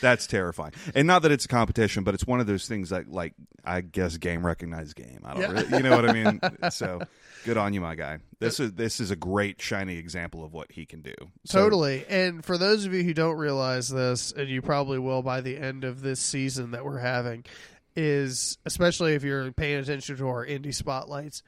That's 0.01 0.27
terrifying. 0.27 0.73
And 0.95 1.07
not 1.07 1.23
that 1.23 1.31
it's 1.31 1.45
a 1.45 1.47
competition 1.49 2.03
but 2.03 2.13
it's 2.13 2.25
one 2.25 2.39
of 2.39 2.47
those 2.47 2.67
things 2.67 2.89
that 2.89 3.09
like 3.11 3.33
i 3.65 3.81
guess 3.81 4.17
game 4.17 4.45
recognized 4.45 4.95
game. 4.95 5.19
I 5.25 5.33
don't 5.33 5.41
Yeah. 5.41 5.51
really, 5.51 5.77
you 5.77 5.83
know 5.83 5.95
what 5.95 6.09
i 6.09 6.13
mean? 6.13 6.39
So 6.71 7.01
good 7.45 7.57
on 7.57 7.73
you 7.73 7.81
my 7.81 7.95
guy. 7.95 8.19
This 8.39 8.59
is 8.59 8.73
this 8.73 8.99
is 8.99 9.11
a 9.11 9.15
great 9.15 9.61
shiny 9.61 9.97
example 9.97 10.43
of 10.43 10.53
what 10.53 10.71
he 10.71 10.85
can 10.85 11.01
do. 11.01 11.13
So- 11.45 11.63
Totally. 11.63 12.05
And 12.09 12.43
for 12.45 12.57
those 12.57 12.85
of 12.85 12.93
you 12.93 13.03
who 13.03 13.13
don't 13.13 13.37
realize 13.37 13.89
this, 13.89 14.31
and 14.31 14.47
you 14.49 14.61
probably 14.61 14.99
will 14.99 15.21
by 15.21 15.41
the 15.41 15.57
end 15.57 15.83
of 15.83 16.01
this 16.01 16.19
season 16.19 16.71
that 16.71 16.85
we're 16.85 16.99
having, 16.99 17.43
is 17.95 18.57
especially 18.65 19.15
if 19.15 19.23
you're 19.23 19.51
paying 19.51 19.79
attention 19.79 20.15
to 20.17 20.27
our 20.27 20.45
indie 20.45 20.73
spotlights, 20.73 21.43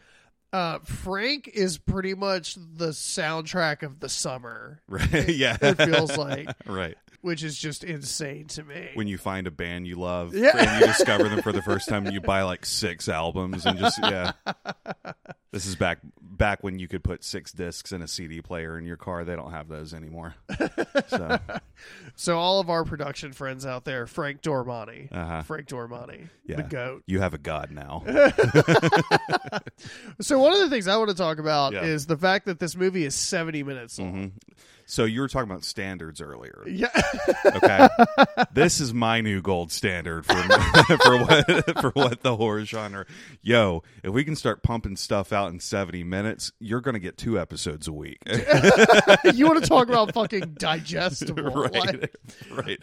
uh, 0.54 0.80
Frank 0.80 1.48
is 1.54 1.78
pretty 1.78 2.14
much 2.14 2.56
the 2.56 2.90
soundtrack 2.90 3.84
of 3.84 4.00
the 4.00 4.10
summer. 4.10 4.82
right 4.88 5.30
yeah 5.30 5.58
It 5.62 5.76
feels 5.76 6.18
like, 6.18 6.50
right 6.66 6.98
which 7.22 7.44
is 7.44 7.58
just 7.58 7.84
insane 7.84 8.48
to 8.48 8.64
me. 8.64 8.90
when 8.96 9.08
you 9.08 9.18
find 9.18 9.48
a 9.48 9.52
band 9.52 9.88
you 9.88 9.96
love 9.96 10.34
Yeah. 10.34 10.58
and 10.58 10.82
you 10.82 10.88
discover 10.88 11.30
them 11.30 11.42
for 11.42 11.52
the 11.52 11.62
first 11.62 11.88
time 11.90 12.06
and 12.06 12.14
you 12.14 12.22
buy 12.22 12.42
like 12.44 12.66
six 12.66 13.08
albums 13.10 13.66
and 13.66 13.78
just 13.78 14.00
yeah 14.04 14.32
this 15.52 15.66
is 15.66 15.76
back 15.76 16.00
back 16.22 16.64
when 16.64 16.80
you 16.80 16.88
could 16.88 17.04
put 17.04 17.24
six 17.24 17.52
discs 17.52 17.92
in 17.92 18.02
a 18.02 18.08
cd 18.08 18.42
player 18.42 18.78
in 18.80 18.86
your 18.86 18.98
car 18.98 19.24
they 19.24 19.36
don't 19.36 19.52
have 19.52 19.68
those 19.68 19.94
anymore 19.94 20.34
so 21.08 21.38
so 22.16 22.38
all 22.40 22.60
of 22.60 22.70
our 22.70 22.84
production 22.84 23.32
friends 23.34 23.66
out 23.66 23.86
there, 23.86 24.08
Frank 24.08 24.42
Dormani, 24.42 25.12
uh-huh. 25.12 25.44
Frank 25.44 25.68
Dormani, 25.68 26.30
Yeah. 26.46 26.58
the 26.58 26.64
goat. 26.64 27.04
you 27.06 27.20
have 27.20 27.34
a 27.34 27.38
god 27.38 27.70
now 27.72 28.04
So 30.20 30.40
one 30.40 30.54
of 30.54 30.60
the 30.60 30.70
things 30.70 30.88
I 30.88 30.98
want 30.98 31.10
to 31.10 31.16
talk 31.16 31.40
about 31.40 31.74
Yeah. 31.74 31.84
is 31.84 32.06
the 32.06 32.18
fact 32.18 32.46
that 32.46 32.60
this 32.60 32.76
movie 32.76 33.06
is 33.06 33.16
70 33.16 33.64
minutes 33.64 34.00
long. 34.00 34.14
Mhm. 34.14 34.32
So 34.92 35.06
you 35.06 35.22
were 35.22 35.30
talking 35.30 35.50
about 35.50 35.64
standards 35.64 36.20
earlier. 36.20 36.66
Yeah. 36.68 36.90
okay. 37.46 37.88
This 38.54 38.82
is 38.82 38.94
my 38.94 39.22
new 39.22 39.42
gold 39.42 39.72
standard 39.72 40.26
for 40.26 40.34
for 41.04 41.18
what 41.18 41.80
for 41.80 41.90
what 41.92 42.22
the 42.22 42.36
horror 42.36 42.66
genre. 42.66 43.06
Yo 43.42 43.84
if 44.04 44.12
we 44.12 44.26
can 44.26 44.36
start 44.36 44.62
pumping 44.64 44.98
stuff 44.98 45.32
out 45.32 45.50
in 45.54 45.62
70 45.62 46.04
minutes 46.04 46.52
you're 46.60 46.82
gonna 46.82 47.00
get 47.00 47.18
two 47.18 47.40
episodes 47.40 47.88
a 47.88 47.94
week. 47.94 48.18
You 49.34 49.48
want 49.48 49.64
to 49.64 49.70
talk 49.70 49.88
about 49.88 50.14
fucking 50.14 50.56
digestible? 50.60 51.52
right 51.52 51.74
Like, 51.74 52.16
right. 52.52 52.80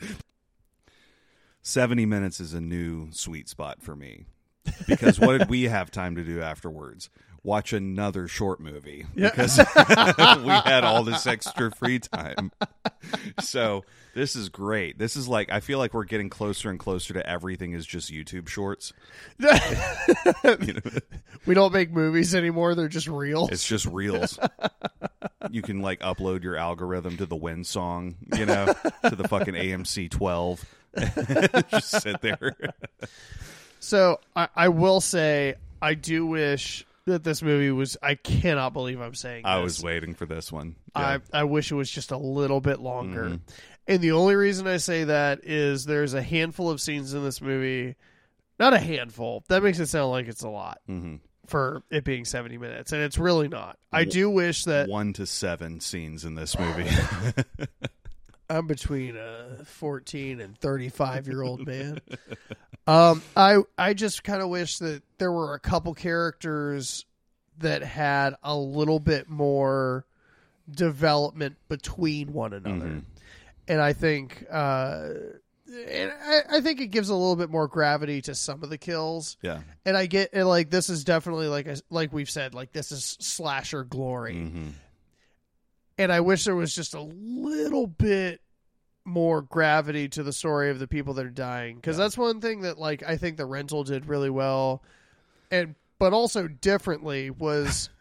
70 1.61 2.07
minutes 2.07 2.41
is 2.41 2.55
a 2.55 2.61
new 2.61 3.09
sweet 3.13 3.51
spot 3.51 3.83
for 3.83 3.95
me. 3.95 4.25
Because 4.87 5.21
what 5.21 5.37
did 5.37 5.51
we 5.51 5.65
have 5.65 5.91
time 5.91 6.17
to 6.17 6.25
do 6.25 6.41
afterwards 6.41 7.11
watch 7.45 7.73
another 7.73 8.29
short 8.29 8.61
movie 8.61 9.07
Yeah. 9.15 9.31
because 9.31 9.59
we 9.77 10.51
had 10.53 10.85
all 10.85 11.03
this 11.05 11.27
extra 11.27 11.71
free 11.71 11.99
time. 11.99 12.51
So 13.41 13.85
this 14.15 14.35
is 14.37 14.49
great. 14.49 14.99
This 14.99 15.15
is 15.17 15.29
like 15.29 15.51
i 15.53 15.61
feel 15.61 15.79
like 15.79 15.95
we're 15.95 16.05
getting 16.05 16.29
closer 16.29 16.69
and 16.71 16.79
closer 16.79 17.15
to 17.15 17.27
everything 17.29 17.73
is 17.73 17.87
just 17.87 18.11
youtube 18.13 18.49
shorts. 18.49 18.93
You 20.61 20.73
know, 20.75 20.81
we 21.47 21.55
don't 21.55 21.73
make 21.73 21.91
movies 21.93 22.35
anymore; 22.35 22.75
they're 22.75 22.89
just 22.89 23.07
real. 23.09 23.49
it's 23.51 23.67
just 23.67 23.87
reels. 23.87 24.39
You 25.51 25.63
can 25.63 25.81
like 25.81 26.01
upload 26.01 26.43
your 26.43 26.57
algorithm 26.57 27.17
to 27.19 27.27
the 27.27 27.37
win 27.37 27.65
song 27.65 28.17
you 28.37 28.45
know 28.45 28.67
to 29.09 29.17
the 29.17 29.27
fucking 29.29 29.55
amc 29.55 30.11
12 30.11 30.65
just 31.71 32.03
sit 32.03 32.21
there. 32.21 32.57
So 33.81 34.21
I, 34.37 34.49
I 34.55 34.69
will 34.69 35.01
say, 35.01 35.55
I 35.81 35.95
do 35.95 36.27
wish 36.27 36.85
that 37.09 37.25
this 37.25 37.43
movie 37.43 37.71
was. 37.71 37.97
I 38.03 38.15
cannot 38.15 38.73
believe 38.73 39.01
I'm 39.01 39.15
saying. 39.15 39.45
i 39.45 39.57
this. 39.57 39.65
was 39.65 39.83
waiting 39.85 40.15
for 40.15 40.27
this 40.27 40.51
one 40.53 40.77
Yeah. 40.97 41.19
I 41.33 41.41
I 41.41 41.45
wish 41.45 41.71
it 41.71 41.75
was 41.75 41.91
just 41.91 42.11
a 42.13 42.17
little 42.19 42.61
bit 42.61 42.79
longer. 42.81 43.25
Mhm. 43.25 43.41
And 43.87 44.01
the 44.03 44.13
only 44.13 44.35
reason 44.37 44.67
I 44.67 44.77
say 44.79 45.05
that 45.05 45.45
is 45.45 45.85
there's 45.87 46.15
a 46.15 46.23
handful 46.23 46.71
of 46.71 46.81
scenes 46.81 47.15
in 47.15 47.25
this 47.25 47.41
movie. 47.41 47.97
Not 48.59 48.75
a 48.75 48.79
handful. 48.79 49.45
That 49.49 49.63
makes 49.63 49.79
it 49.79 49.87
sound 49.89 50.11
like 50.11 50.27
it's 50.29 50.43
a 50.43 50.49
lot 50.49 50.79
Mhm. 50.89 51.21
for 51.47 51.83
it 51.91 52.05
being 52.05 52.25
70 52.25 52.59
minutes, 52.59 52.93
and 52.93 53.01
it's 53.03 53.17
really 53.19 53.49
not. 53.49 53.79
I 53.93 54.05
do 54.05 54.29
wish 54.29 54.65
that 54.65 54.89
one 54.89 55.13
to 55.15 55.27
seven 55.27 55.81
scenes 55.81 56.25
in 56.25 56.35
this 56.35 56.59
movie 56.59 56.89
I'm 58.51 58.67
between 58.67 59.15
a 59.17 59.65
14 59.65 60.41
and 60.41 60.57
35 60.59 61.27
year 61.29 61.43
old 61.43 61.67
man. 61.67 62.01
um, 62.89 63.23
I 63.37 63.59
I 63.77 63.95
just 63.95 64.25
kind 64.25 64.43
of 64.43 64.49
wish 64.49 64.79
that 64.79 65.03
there 65.19 65.31
were 65.31 65.55
a 65.55 65.61
couple 65.61 65.95
characters 65.95 67.05
that 67.59 67.83
had 67.83 68.35
a 68.43 68.57
little 68.57 68.99
bit 69.01 69.29
more 69.29 70.05
development 70.71 71.57
between 71.69 72.33
one 72.33 72.53
another, 72.53 72.87
Mhm. 72.87 73.03
and 73.69 73.81
I 73.81 73.93
think 73.93 74.45
uh, 74.51 75.09
and 75.71 76.13
I, 76.25 76.41
I 76.51 76.61
think 76.63 76.81
it 76.81 76.87
gives 76.87 77.11
a 77.11 77.15
little 77.15 77.37
bit 77.37 77.51
more 77.51 77.69
gravity 77.69 78.23
to 78.23 78.35
some 78.35 78.63
of 78.63 78.71
the 78.71 78.79
kills. 78.79 79.37
yeah 79.43 79.61
And 79.85 79.97
I 79.99 80.07
get 80.07 80.31
and 80.33 80.49
like 80.49 80.71
this 80.71 80.89
is 80.89 81.05
definitely 81.05 81.49
like 81.49 81.67
a, 81.67 81.77
like 81.91 82.11
we've 82.13 82.31
said 82.31 82.55
like 82.55 82.73
this 82.73 82.91
is 82.91 83.17
slasher 83.21 83.85
glory 83.85 84.35
Mhm. 84.35 84.73
and 85.99 86.11
I 86.13 86.21
wish 86.21 86.45
there 86.45 86.57
was 86.57 86.75
just 86.75 86.95
a 86.95 87.03
little 87.03 87.87
bit 87.87 88.41
more 89.09 89.43
gravity 89.43 90.09
to 90.11 90.23
the 90.23 90.33
story 90.33 90.71
of 90.71 90.79
the 90.79 90.87
people 90.87 91.15
that 91.15 91.27
are 91.27 91.31
dying 91.31 91.77
because 91.77 91.97
Yeah. 91.99 92.05
that's 92.05 92.19
one 92.19 92.41
thing 92.41 92.61
that 92.63 92.79
like 92.79 93.03
I 93.03 93.17
think 93.17 93.37
the 93.37 93.47
rental 93.47 93.83
did 93.85 94.07
really 94.07 94.31
well, 94.31 94.83
and 95.51 95.75
but 95.99 96.13
also 96.13 96.49
differently 96.49 97.31
was. 97.31 97.91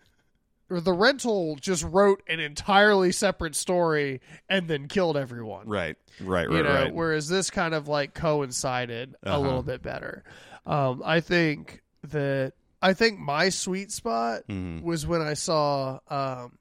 The 0.69 0.91
rental 0.91 1.55
just 1.55 1.81
wrote 1.85 2.21
an 2.27 2.41
entirely 2.41 3.13
separate 3.13 3.55
story 3.55 4.19
and 4.49 4.67
then 4.67 4.89
killed 4.89 5.15
everyone. 5.15 5.65
right 5.65 5.95
right 6.19 6.49
you 6.49 6.55
right 6.57 6.65
know, 6.65 6.73
right 6.73 6.93
whereas 6.93 7.29
this 7.29 7.49
kind 7.49 7.73
of 7.73 7.87
like 7.87 8.13
coincided 8.13 9.15
a 9.23 9.29
Uh-huh. 9.29 9.39
little 9.39 9.63
bit 9.63 9.81
better. 9.81 10.25
Um, 10.65 11.01
I 11.05 11.21
think 11.21 11.83
that 12.09 12.51
I 12.81 12.91
think 12.93 13.17
my 13.17 13.47
sweet 13.47 13.93
spot 13.93 14.41
Mhm. 14.49 14.81
was 14.83 15.07
when 15.07 15.21
I 15.21 15.35
saw 15.35 15.99
um, 16.09 16.57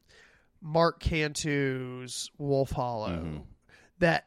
Mark 0.63 1.01
Cantu's 1.01 2.31
Wolf 2.39 2.71
Hollow. 2.71 3.09
Mhm. 3.25 3.43
That 3.99 4.27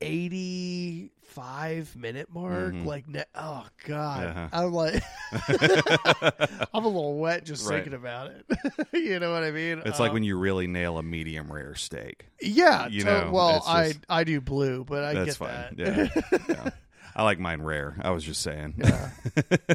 eighty-five 0.00 1.94
minute 1.96 2.28
mark, 2.32 2.74
Mhm. 2.74 2.84
like, 2.84 3.04
oh 3.34 3.66
god, 3.84 4.26
Uh-huh. 4.26 4.48
I'm 4.52 4.72
like, 4.72 5.02
I'm 6.74 6.84
a 6.84 6.88
little 6.88 7.18
wet 7.18 7.44
just 7.44 7.66
Right. 7.68 7.76
thinking 7.76 7.94
about 7.94 8.30
it. 8.30 8.46
you 8.92 9.18
know 9.18 9.32
what 9.32 9.42
I 9.44 9.50
mean? 9.50 9.82
it's 9.84 9.98
like 10.00 10.08
Um, 10.10 10.14
when 10.14 10.22
you 10.22 10.38
really 10.38 10.66
nail 10.66 10.98
a 10.98 11.02
medium 11.02 11.50
rare 11.52 11.74
steak 11.74 12.26
yeah, 12.40 12.86
you 12.88 13.00
to- 13.04 13.06
know, 13.06 13.30
well, 13.32 13.56
it's 13.56 13.66
I 13.68 13.94
I 14.08 14.24
do 14.24 14.40
blue, 14.40 14.84
but 14.84 15.04
I 15.04 15.14
that's 15.14 15.36
get 15.38 15.48
fine 15.48 15.76
that. 15.76 16.10
yeah. 16.32 16.38
yeah 16.48 16.70
i 17.16 17.22
like 17.24 17.38
mine 17.40 17.60
rare 17.62 17.96
i 18.02 18.10
was 18.10 18.22
just 18.22 18.42
saying 18.42 18.74
Yeah. 18.78 19.10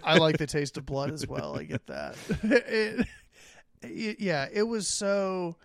I 0.04 0.18
like 0.18 0.38
the 0.38 0.48
taste 0.48 0.78
of 0.78 0.86
blood 0.86 1.12
as 1.12 1.28
well. 1.28 1.58
I 1.58 1.64
get 1.64 1.86
that. 1.88 2.16
It- 2.44 3.08
it- 3.82 4.20
yeah, 4.22 4.48
it 4.52 4.64
was 4.64 4.88
so. 4.88 5.58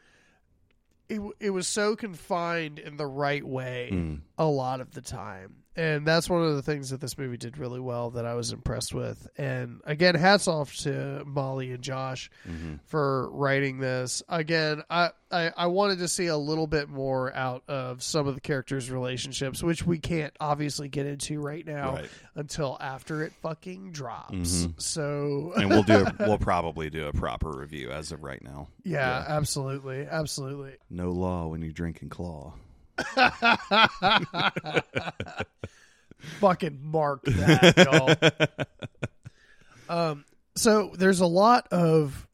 It 1.08 1.20
it 1.40 1.50
was 1.50 1.66
so 1.68 1.96
confined 1.96 2.78
in 2.78 2.96
the 2.96 3.06
right 3.06 3.44
way 3.46 3.90
Mm. 3.92 4.20
a 4.36 4.46
lot 4.46 4.80
of 4.80 4.92
the 4.92 5.00
time. 5.00 5.56
And 5.78 6.04
that's 6.04 6.28
one 6.28 6.42
of 6.42 6.56
the 6.56 6.62
things 6.62 6.90
that 6.90 7.00
this 7.00 7.16
movie 7.16 7.36
did 7.36 7.56
really 7.56 7.78
well 7.78 8.10
that 8.10 8.26
I 8.26 8.34
was 8.34 8.50
impressed 8.50 8.92
with. 8.92 9.28
And 9.38 9.80
again, 9.84 10.16
hats 10.16 10.48
off 10.48 10.74
to 10.78 11.22
Molly 11.24 11.70
and 11.70 11.82
Josh 11.82 12.30
hmm 12.44 12.74
for 12.86 13.30
writing 13.30 13.78
this. 13.78 14.22
Again, 14.28 14.82
I, 14.90 15.10
I 15.30 15.52
I 15.56 15.66
wanted 15.68 15.98
to 16.00 16.08
see 16.08 16.26
a 16.26 16.36
little 16.36 16.66
bit 16.66 16.88
more 16.88 17.32
out 17.32 17.62
of 17.68 18.02
some 18.02 18.26
of 18.26 18.34
the 18.34 18.40
characters' 18.40 18.90
relationships, 18.90 19.62
which 19.62 19.86
we 19.86 19.98
can't 19.98 20.34
obviously 20.40 20.88
get 20.88 21.06
into 21.06 21.38
right 21.40 21.64
now 21.64 21.92
Right. 21.94 22.08
until 22.34 22.76
after 22.80 23.22
it 23.22 23.32
fucking 23.42 23.92
drops. 23.92 24.34
Mhm. 24.66 24.82
So 24.82 25.52
and 25.56 25.70
we'll 25.70 25.84
do. 25.84 26.04
A, 26.06 26.14
we'll 26.26 26.38
probably 26.38 26.90
do 26.90 27.06
a 27.06 27.12
proper 27.12 27.50
review 27.50 27.90
as 27.92 28.10
of 28.10 28.24
right 28.24 28.42
now. 28.42 28.66
yeah, 28.82 29.24
absolutely, 29.28 30.06
absolutely. 30.10 30.72
No 30.90 31.10
law 31.10 31.46
when 31.46 31.62
you 31.62 31.72
drink 31.72 32.02
and 32.02 32.10
claw. 32.10 32.54
fucking 36.40 36.78
mark 36.82 37.22
that, 37.24 38.46
y'all. 39.88 39.98
Um, 40.12 40.24
so 40.54 40.92
there's 40.96 41.20
a 41.20 41.26
lot 41.26 41.68
of 41.70 42.26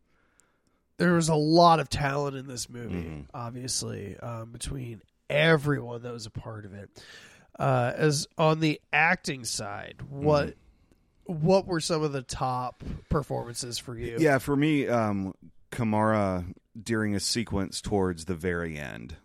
there 0.97 1.13
was 1.15 1.29
a 1.29 1.35
lot 1.35 1.81
of 1.81 1.89
talent 1.89 2.37
in 2.37 2.47
this 2.47 2.69
movie, 2.71 3.03
Mhm. 3.05 3.27
obviously, 3.35 4.17
um, 4.19 4.53
between 4.53 5.03
everyone 5.29 6.03
that 6.03 6.13
was 6.13 6.27
a 6.27 6.31
part 6.31 6.65
of 6.65 6.73
it. 6.73 6.89
Uh, 7.59 7.93
as 7.97 8.27
on 8.39 8.61
the 8.61 8.81
acting 8.93 9.45
side, 9.45 10.03
what 10.09 10.55
what 11.27 11.67
were 11.67 11.81
some 11.81 12.03
of 12.03 12.13
the 12.13 12.23
top 12.23 12.83
performances 13.09 13.79
for 13.79 13.97
you? 13.97 14.17
Yeah, 14.21 14.39
for 14.39 14.55
me, 14.57 14.87
um, 14.89 15.35
Kamara 15.73 16.45
during 16.81 17.15
a 17.15 17.21
sequence 17.21 17.81
towards 17.81 18.25
the 18.27 18.35
very 18.35 18.77
end, 18.79 19.17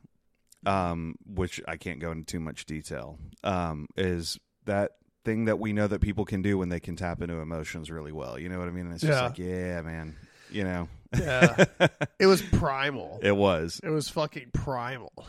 um, 0.66 1.16
which 1.26 1.62
I 1.68 1.78
can't 1.78 2.00
go 2.00 2.12
into 2.12 2.26
too 2.26 2.40
much 2.40 2.66
detail, 2.66 3.18
um, 3.44 3.88
is 3.98 4.40
that 4.66 4.94
thing 5.26 5.46
that 5.46 5.60
we 5.60 5.74
know 5.74 5.88
that 5.88 6.02
people 6.02 6.26
can 6.26 6.42
do 6.42 6.58
when 6.58 6.70
they 6.70 6.80
can 6.80 6.96
tap 6.96 7.22
into 7.22 7.36
emotions 7.36 7.92
really 7.92 8.12
well. 8.12 8.40
You 8.40 8.50
know 8.50 8.60
what 8.60 8.68
I 8.68 8.72
mean? 8.72 8.92
It's 8.92 9.02
just 9.02 9.14
Yeah. 9.20 9.26
like, 9.28 9.38
yeah, 9.38 9.82
man. 9.82 10.16
You 10.52 10.64
know, 10.64 10.88
Yeah. 11.18 11.66
it 12.20 12.26
was 12.26 12.42
primal. 12.42 13.20
it 13.22 13.36
was. 13.36 13.80
It 13.84 13.90
was 13.90 14.10
fucking 14.10 14.52
primal. 14.54 15.12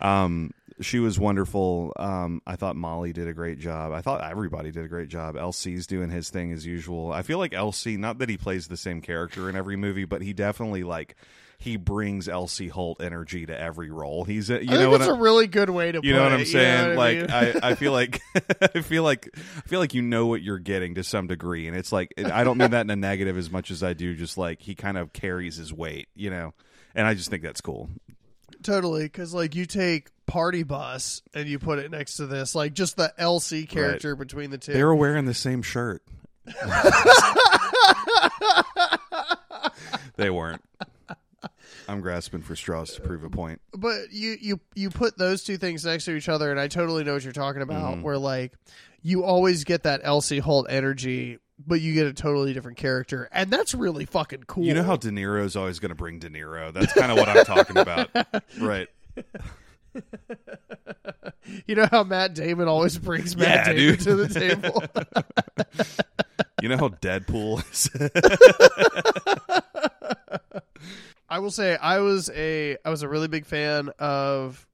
Um, 0.00 0.50
she 0.82 0.98
was 0.98 1.18
wonderful. 1.18 1.92
Um, 1.96 2.42
I 2.46 2.56
thought 2.56 2.76
Molly 2.76 3.14
did 3.14 3.28
a 3.28 3.32
great 3.32 3.58
job. 3.58 3.92
I 3.92 4.02
thought 4.02 4.22
everybody 4.30 4.70
did 4.70 4.84
a 4.84 4.88
great 4.88 5.08
job. 5.08 5.34
LC's 5.36 5.86
doing 5.86 6.10
his 6.10 6.28
thing 6.28 6.52
as 6.52 6.66
usual. 6.66 7.10
I 7.12 7.22
feel 7.22 7.38
like 7.38 7.52
LC, 7.52 7.96
not 7.98 8.18
that 8.18 8.28
he 8.28 8.36
plays 8.36 8.68
the 8.68 8.76
same 8.76 9.00
character 9.00 9.48
in 9.48 9.56
every 9.56 9.76
movie, 9.76 10.04
but 10.04 10.20
he 10.20 10.34
definitely 10.34 10.82
like 10.82 11.16
he 11.58 11.76
brings 11.76 12.28
LC 12.28 12.70
Holt 12.70 13.02
energy 13.02 13.46
to 13.46 13.58
every 13.58 13.90
role. 13.90 14.24
He's 14.24 14.50
a, 14.50 14.64
you 14.64 14.74
I 14.74 14.78
know 14.78 14.96
that's 14.96 15.10
a 15.10 15.14
really 15.14 15.46
good 15.46 15.70
way 15.70 15.92
to 15.92 16.00
you 16.02 16.12
put 16.12 16.16
know 16.16 16.22
what 16.22 16.32
it, 16.32 16.34
I'm 16.34 16.40
you 16.40 16.46
saying? 16.46 16.88
what 16.88 16.92
I 16.92 16.94
like 16.94 17.18
mean? 17.18 17.30
I, 17.62 17.70
I 17.70 17.74
feel 17.76 17.92
like 17.92 18.20
I 18.74 18.80
feel 18.82 19.02
like 19.02 19.28
I 19.34 19.68
feel 19.68 19.80
like 19.80 19.94
you 19.94 20.02
know 20.02 20.26
what 20.26 20.42
you're 20.42 20.58
getting 20.58 20.94
to 20.96 21.04
some 21.04 21.26
degree, 21.26 21.66
and 21.68 21.76
it's 21.76 21.92
like 21.92 22.12
I 22.18 22.44
don't 22.44 22.58
mean 22.58 22.70
that 22.72 22.82
in 22.82 22.90
a 22.90 22.96
negative 22.96 23.36
as 23.38 23.50
much 23.50 23.70
as 23.70 23.82
I 23.82 23.92
do 23.92 24.14
just 24.14 24.38
like 24.38 24.60
he 24.60 24.74
kind 24.74 24.98
of 24.98 25.12
carries 25.12 25.56
his 25.56 25.72
weight, 25.72 26.08
you 26.14 26.30
know. 26.30 26.54
And 26.94 27.06
I 27.06 27.14
just 27.14 27.28
think 27.30 27.42
that's 27.42 27.60
cool. 27.60 27.90
Totally, 28.62 29.04
because 29.04 29.34
like 29.34 29.54
you 29.54 29.66
take 29.66 30.08
Party 30.26 30.62
Bus 30.62 31.22
and 31.34 31.48
you 31.48 31.58
put 31.58 31.78
it 31.78 31.90
next 31.90 32.16
to 32.16 32.26
this, 32.26 32.54
like 32.54 32.72
just 32.72 32.96
the 32.96 33.12
LC 33.18 33.68
character 33.68 34.16
between 34.16 34.50
the 34.50 34.58
two. 34.58 34.72
They 34.72 34.84
were 34.84 34.94
wearing 34.94 35.26
the 35.26 35.34
same 35.34 35.62
shirt. 35.62 36.02
they 40.16 40.30
weren't. 40.30 40.62
I'm 41.88 42.00
grasping 42.00 42.42
for 42.42 42.56
straws 42.56 42.94
to 42.94 43.00
prove 43.00 43.22
a 43.24 43.30
point. 43.30 43.60
but 43.72 44.10
you 44.12 44.36
you 44.40 44.60
you 44.74 44.90
put 44.90 45.16
those 45.18 45.44
two 45.44 45.56
things 45.56 45.84
next 45.84 46.04
to 46.06 46.12
each 46.16 46.28
other, 46.28 46.50
and 46.50 46.58
I 46.60 46.68
totally 46.68 47.04
know 47.04 47.14
what 47.14 47.24
you're 47.24 47.32
talking 47.32 47.62
about. 47.62 47.96
Mhm. 47.98 48.02
Where 48.02 48.18
like 48.18 48.52
you 49.02 49.24
always 49.24 49.64
get 49.64 49.84
that 49.84 50.02
LC 50.02 50.40
Holt 50.40 50.66
energy, 50.68 51.38
but 51.64 51.80
you 51.80 51.94
get 51.94 52.06
a 52.06 52.12
totally 52.12 52.52
different 52.52 52.76
character, 52.78 53.28
and 53.32 53.50
that's 53.50 53.74
really 53.74 54.04
fucking 54.04 54.44
cool. 54.48 54.64
You 54.64 54.74
know 54.74 54.82
how 54.82 54.96
De 54.96 55.10
Niro's 55.10 55.54
always 55.56 55.78
going 55.78 55.90
to 55.90 55.94
bring 55.94 56.18
De 56.18 56.28
Niro. 56.28 56.72
That's 56.72 56.92
kind 56.92 57.12
of 57.12 57.18
what 57.18 57.28
I'm 57.28 57.44
talking 57.44 57.76
about, 57.78 58.10
right? 58.60 58.88
you 61.66 61.74
know 61.76 61.86
how 61.90 62.02
Matt 62.04 62.34
Damon 62.34 62.68
always 62.68 62.98
brings 62.98 63.36
Matt 63.36 63.66
Yeah, 63.68 63.72
Damon 63.72 63.76
dude. 63.96 64.00
to 64.00 64.14
the 64.16 64.28
table. 64.40 64.82
You 66.62 66.70
know 66.70 66.78
how 66.78 66.88
Deadpool 66.88 67.60
is. 67.70 67.90
I 71.28 71.38
will 71.40 71.50
say 71.50 71.76
I 71.76 71.98
was 72.00 72.30
a 72.34 72.76
I 72.84 72.90
was 72.90 73.02
a 73.02 73.08
really 73.08 73.28
big 73.28 73.46
fan 73.46 73.90
of 73.98 74.66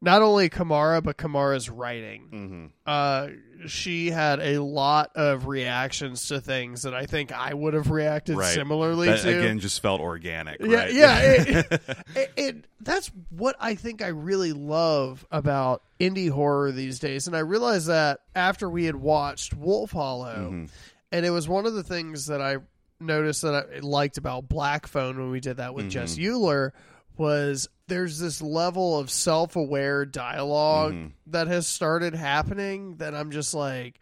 not 0.00 0.22
only 0.22 0.48
Kamara 0.48 1.02
but 1.02 1.16
Kamara's 1.16 1.68
writing. 1.68 2.22
hmm 2.30 2.66
Uh, 2.90 3.28
she 3.66 4.10
had 4.10 4.38
a 4.38 4.62
lot 4.62 5.10
of 5.16 5.48
reactions 5.48 6.28
to 6.28 6.40
things 6.40 6.82
that 6.82 6.94
I 6.94 7.06
think 7.06 7.32
I 7.32 7.52
would 7.52 7.74
have 7.74 7.90
reacted 7.90 8.36
Right. 8.36 8.54
similarly 8.54 9.08
That 9.08 9.18
to. 9.22 9.36
again 9.38 9.58
just 9.58 9.82
felt 9.82 10.00
organic. 10.00 10.60
yeah, 10.60 10.76
right? 10.76 10.92
yeah. 10.94 11.20
It, 11.20 11.72
it, 12.14 12.32
it, 12.36 12.64
that's 12.80 13.10
what 13.30 13.56
I 13.58 13.74
think 13.74 14.00
I 14.00 14.08
really 14.08 14.52
love 14.52 15.26
about 15.32 15.82
indie 15.98 16.30
horror 16.30 16.70
these 16.70 17.00
days, 17.00 17.26
and 17.26 17.34
I 17.36 17.40
realized 17.40 17.88
that 17.88 18.20
after 18.36 18.70
we 18.70 18.84
had 18.84 18.94
watched 18.96 19.54
Wolf 19.54 19.90
Hollow, 19.90 20.50
Mhm. 20.52 20.70
and 21.10 21.26
it 21.26 21.30
was 21.30 21.48
one 21.48 21.66
of 21.66 21.74
the 21.74 21.82
things 21.82 22.26
that 22.26 22.40
I 22.40 22.58
noticed 23.00 23.42
that 23.42 23.54
I 23.54 23.78
liked 23.80 24.18
about 24.18 24.48
Black 24.48 24.86
Phone 24.86 25.18
when 25.18 25.30
we 25.30 25.40
did 25.40 25.58
that 25.58 25.74
with 25.74 25.86
Mhm. 25.86 25.90
Jess 25.90 26.18
Euler 26.18 26.72
was 27.16 27.68
there's 27.88 28.18
this 28.18 28.42
level 28.42 28.98
of 28.98 29.10
self-aware 29.10 30.04
dialog 30.04 30.92
Mhm. 30.92 31.12
that 31.28 31.46
has 31.48 31.66
started 31.66 32.14
happening 32.14 32.96
that 32.96 33.14
I'm 33.14 33.30
just 33.30 33.54
like, 33.54 33.98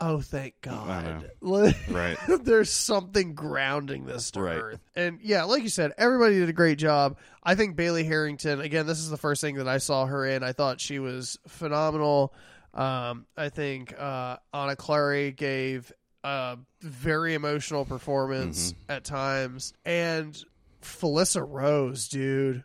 oh, 0.00 0.20
thank 0.20 0.54
God. 0.62 1.30
Right. 1.42 2.16
There's 2.42 2.70
something 2.70 3.34
grounding 3.34 4.06
this 4.06 4.30
to 4.32 4.40
Right. 4.40 4.56
earth. 4.58 4.80
And 4.96 5.18
yeah, 5.22 5.44
like 5.44 5.62
you 5.62 5.68
said, 5.68 5.92
everybody 5.98 6.38
did 6.38 6.48
a 6.48 6.52
great 6.54 6.78
job. 6.78 7.18
I 7.42 7.54
think 7.54 7.76
Bailey 7.76 8.04
Harrington, 8.04 8.60
again, 8.60 8.86
this 8.86 8.98
is 9.00 9.10
the 9.10 9.16
first 9.16 9.40
thing 9.40 9.56
that 9.56 9.68
I 9.68 9.78
saw 9.78 10.06
her 10.06 10.24
in. 10.24 10.42
I 10.42 10.52
thought 10.52 10.80
she 10.80 10.98
was 10.98 11.38
phenomenal. 11.48 12.32
Um, 12.74 13.26
I 13.36 13.48
think 13.50 13.92
uh, 13.98 14.36
Anna 14.54 14.76
Clary 14.76 15.32
gave 15.32 15.92
a 16.28 16.58
very 16.80 17.34
emotional 17.34 17.84
performance 17.84 18.72
Mm-hmm. 18.72 18.90
at 18.92 19.04
times. 19.04 19.72
And 19.84 20.36
Felissa 20.82 21.44
Rose, 21.46 22.08
dude. 22.08 22.64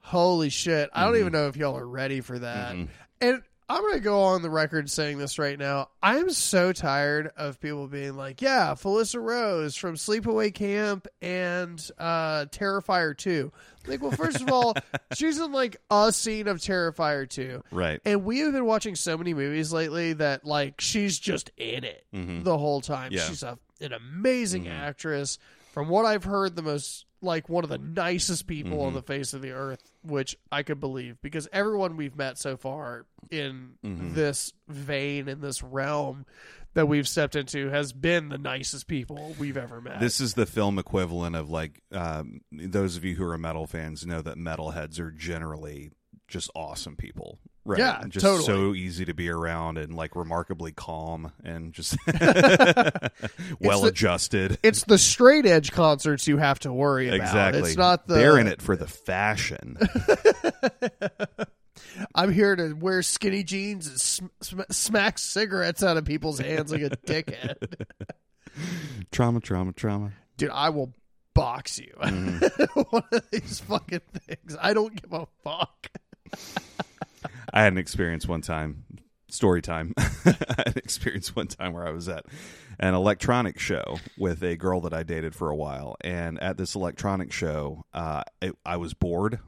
Holy 0.00 0.48
shit. 0.48 0.88
I 0.92 1.04
don't 1.04 1.16
even 1.16 1.32
know 1.32 1.48
if 1.48 1.56
y'all 1.56 1.76
are 1.76 1.86
ready 1.86 2.20
for 2.20 2.38
that. 2.38 2.74
Mhm. 2.74 2.88
And 3.20 3.42
I'm 3.70 3.82
going 3.82 3.94
to 3.94 4.00
go 4.00 4.22
on 4.22 4.40
the 4.42 4.48
record 4.50 4.90
saying 4.90 5.18
this 5.18 5.38
right 5.38 5.58
now. 5.58 5.90
I'm 6.02 6.30
so 6.30 6.72
tired 6.72 7.30
of 7.36 7.60
people 7.60 7.86
being 7.86 8.16
like, 8.16 8.40
yeah, 8.40 8.72
Felissa 8.74 9.20
Rose 9.22 9.76
from 9.76 9.94
Sleepaway 9.96 10.54
Camp 10.54 11.06
and 11.20 11.78
uh, 11.98 12.46
Terrifier 12.46 13.16
2. 13.16 13.52
Like, 13.86 14.00
well, 14.00 14.10
first 14.12 14.40
of 14.40 14.48
all, 14.50 14.74
she's 15.14 15.38
in 15.38 15.52
like 15.52 15.76
a 15.90 16.10
scene 16.12 16.48
of 16.48 16.58
Terrifier 16.58 17.28
2. 17.28 17.62
Right. 17.70 18.00
And 18.06 18.24
we 18.24 18.38
have 18.40 18.52
been 18.52 18.64
watching 18.64 18.94
so 18.94 19.18
many 19.18 19.34
movies 19.34 19.72
lately 19.72 20.14
that 20.14 20.44
like 20.46 20.80
she's 20.80 21.18
just 21.18 21.50
in 21.58 21.84
it 21.84 22.04
Mhm. 22.14 22.44
the 22.44 22.56
whole 22.56 22.80
time. 22.80 23.12
Yeah. 23.12 23.26
She's 23.28 23.42
a, 23.42 23.58
an 23.82 23.92
amazing 23.92 24.64
Mhm. 24.64 24.78
actress. 24.80 25.38
From 25.72 25.88
what 25.88 26.06
I've 26.06 26.24
heard, 26.24 26.56
the 26.56 26.62
most 26.62 27.04
like 27.20 27.48
one 27.48 27.64
of 27.64 27.70
the 27.70 27.78
nicest 27.78 28.46
people 28.46 28.82
on 28.82 28.92
Mhm. 28.92 28.94
the 28.94 29.02
face 29.02 29.34
of 29.34 29.42
the 29.42 29.50
earth, 29.50 29.82
which 30.02 30.36
I 30.52 30.62
could 30.62 30.78
believe 30.80 31.20
because 31.20 31.48
everyone 31.52 31.96
we've 31.96 32.16
met 32.16 32.38
so 32.38 32.56
far 32.56 33.06
in 33.30 33.70
Mhm. 33.84 34.14
this 34.14 34.52
vein 34.68 35.28
in 35.28 35.40
this 35.40 35.62
realm 35.62 36.24
that 36.74 36.86
we've 36.86 37.08
stepped 37.08 37.34
into 37.34 37.70
has 37.70 37.92
been 37.92 38.28
the 38.28 38.38
nicest 38.38 38.86
people 38.86 39.34
we've 39.38 39.56
ever 39.56 39.80
met. 39.80 39.98
This 39.98 40.20
is 40.20 40.34
the 40.34 40.46
film 40.46 40.78
equivalent 40.78 41.34
of 41.34 41.50
like 41.50 41.82
um, 41.90 42.40
those 42.52 42.96
of 42.96 43.04
you 43.04 43.16
who 43.16 43.24
are 43.24 43.36
metal 43.38 43.66
fans 43.66 44.06
know 44.06 44.22
that 44.22 44.36
metalheads 44.36 45.00
are 45.00 45.10
generally 45.10 45.90
just 46.28 46.50
awesome 46.54 46.94
people. 46.96 47.38
Right. 47.64 47.78
Yeah, 47.80 48.02
just 48.08 48.24
totally. 48.24 48.46
so 48.46 48.74
easy 48.74 49.04
to 49.06 49.14
be 49.14 49.28
around 49.28 49.76
and 49.76 49.94
like 49.94 50.16
remarkably 50.16 50.72
calm 50.72 51.32
and 51.44 51.72
just 51.72 51.96
well 53.60 53.84
adjusted. 53.84 54.58
it's 54.62 54.84
the 54.84 54.96
straight 54.96 55.44
edge 55.44 55.72
concerts 55.72 56.26
you 56.26 56.38
have 56.38 56.58
to 56.60 56.72
worry 56.72 57.08
about. 57.08 57.20
Exactly. 57.20 57.60
It's 57.70 57.76
not 57.76 58.06
the 58.06 58.14
They're 58.14 58.38
in 58.38 58.46
it 58.46 58.62
for 58.62 58.76
the 58.76 58.86
fashion. 58.86 59.76
I'm 62.14 62.32
here 62.32 62.54
to 62.56 62.72
wear 62.74 63.02
skinny 63.02 63.42
jeans 63.42 63.86
and 63.86 64.00
sm- 64.00 64.26
sm- 64.40 64.60
smack 64.70 65.18
cigarettes 65.18 65.82
out 65.82 65.96
of 65.96 66.04
people's 66.04 66.38
hands 66.38 66.72
like 66.72 66.82
a 66.82 66.90
dickhead. 66.90 67.86
trauma, 69.10 69.40
trauma, 69.40 69.72
trauma. 69.72 70.12
Dude, 70.36 70.50
I 70.50 70.70
will 70.70 70.92
box 71.34 71.78
you. 71.78 71.92
Mm-hmm. 72.00 72.80
One 72.90 73.02
of 73.12 73.30
these 73.30 73.60
fucking 73.60 74.00
things. 74.26 74.56
I 74.60 74.72
don't 74.74 74.94
give 74.94 75.12
a 75.12 75.26
fuck. 75.44 75.88
I 77.52 77.62
had 77.62 77.72
an 77.72 77.78
experience 77.78 78.26
one 78.26 78.40
time 78.40 78.84
story 79.28 79.62
time. 79.62 79.94
I 79.98 80.36
had 80.56 80.68
an 80.68 80.72
experience 80.78 81.34
one 81.34 81.48
time 81.48 81.72
where 81.72 81.86
I 81.86 81.90
was 81.90 82.08
at 82.08 82.26
an 82.78 82.94
electronic 82.94 83.58
show 83.58 83.98
with 84.16 84.42
a 84.42 84.56
girl 84.56 84.80
that 84.82 84.94
I 84.94 85.02
dated 85.02 85.34
for 85.34 85.50
a 85.50 85.56
while, 85.56 85.96
and 86.00 86.40
at 86.42 86.56
this 86.56 86.74
electronic 86.74 87.32
show, 87.32 87.84
uh, 87.92 88.22
it, 88.40 88.54
I 88.64 88.76
was 88.76 88.94
bored 88.94 89.40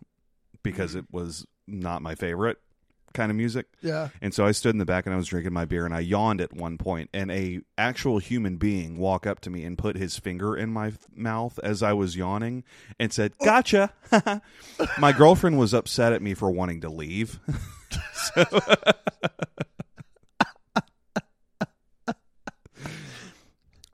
because 0.62 0.94
it 0.94 1.06
was 1.10 1.46
not 1.66 2.02
my 2.02 2.14
favorite 2.14 2.58
kind 3.14 3.30
of 3.30 3.36
music. 3.36 3.66
Yeah. 3.82 4.08
And 4.20 4.32
so 4.32 4.46
I 4.46 4.52
stood 4.52 4.70
in 4.70 4.78
the 4.78 4.84
back 4.84 5.06
and 5.06 5.14
I 5.14 5.16
was 5.16 5.26
drinking 5.26 5.52
my 5.52 5.64
beer 5.64 5.84
and 5.84 5.94
I 5.94 6.00
yawned 6.00 6.40
at 6.40 6.52
one 6.52 6.78
point 6.78 7.10
and 7.12 7.30
a 7.30 7.60
actual 7.76 8.18
human 8.18 8.56
being 8.56 8.98
walked 8.98 9.26
up 9.26 9.40
to 9.40 9.50
me 9.50 9.64
and 9.64 9.76
put 9.76 9.96
his 9.96 10.18
finger 10.18 10.56
in 10.56 10.70
my 10.70 10.92
mouth 11.14 11.58
as 11.62 11.82
I 11.82 11.92
was 11.92 12.16
yawning 12.16 12.64
and 12.98 13.12
said, 13.12 13.32
oh. 13.40 13.44
"Gotcha." 13.44 13.92
my 14.98 15.12
girlfriend 15.12 15.58
was 15.58 15.74
upset 15.74 16.12
at 16.12 16.22
me 16.22 16.34
for 16.34 16.50
wanting 16.50 16.80
to 16.82 16.88
leave. 16.88 17.40
so 18.34 18.44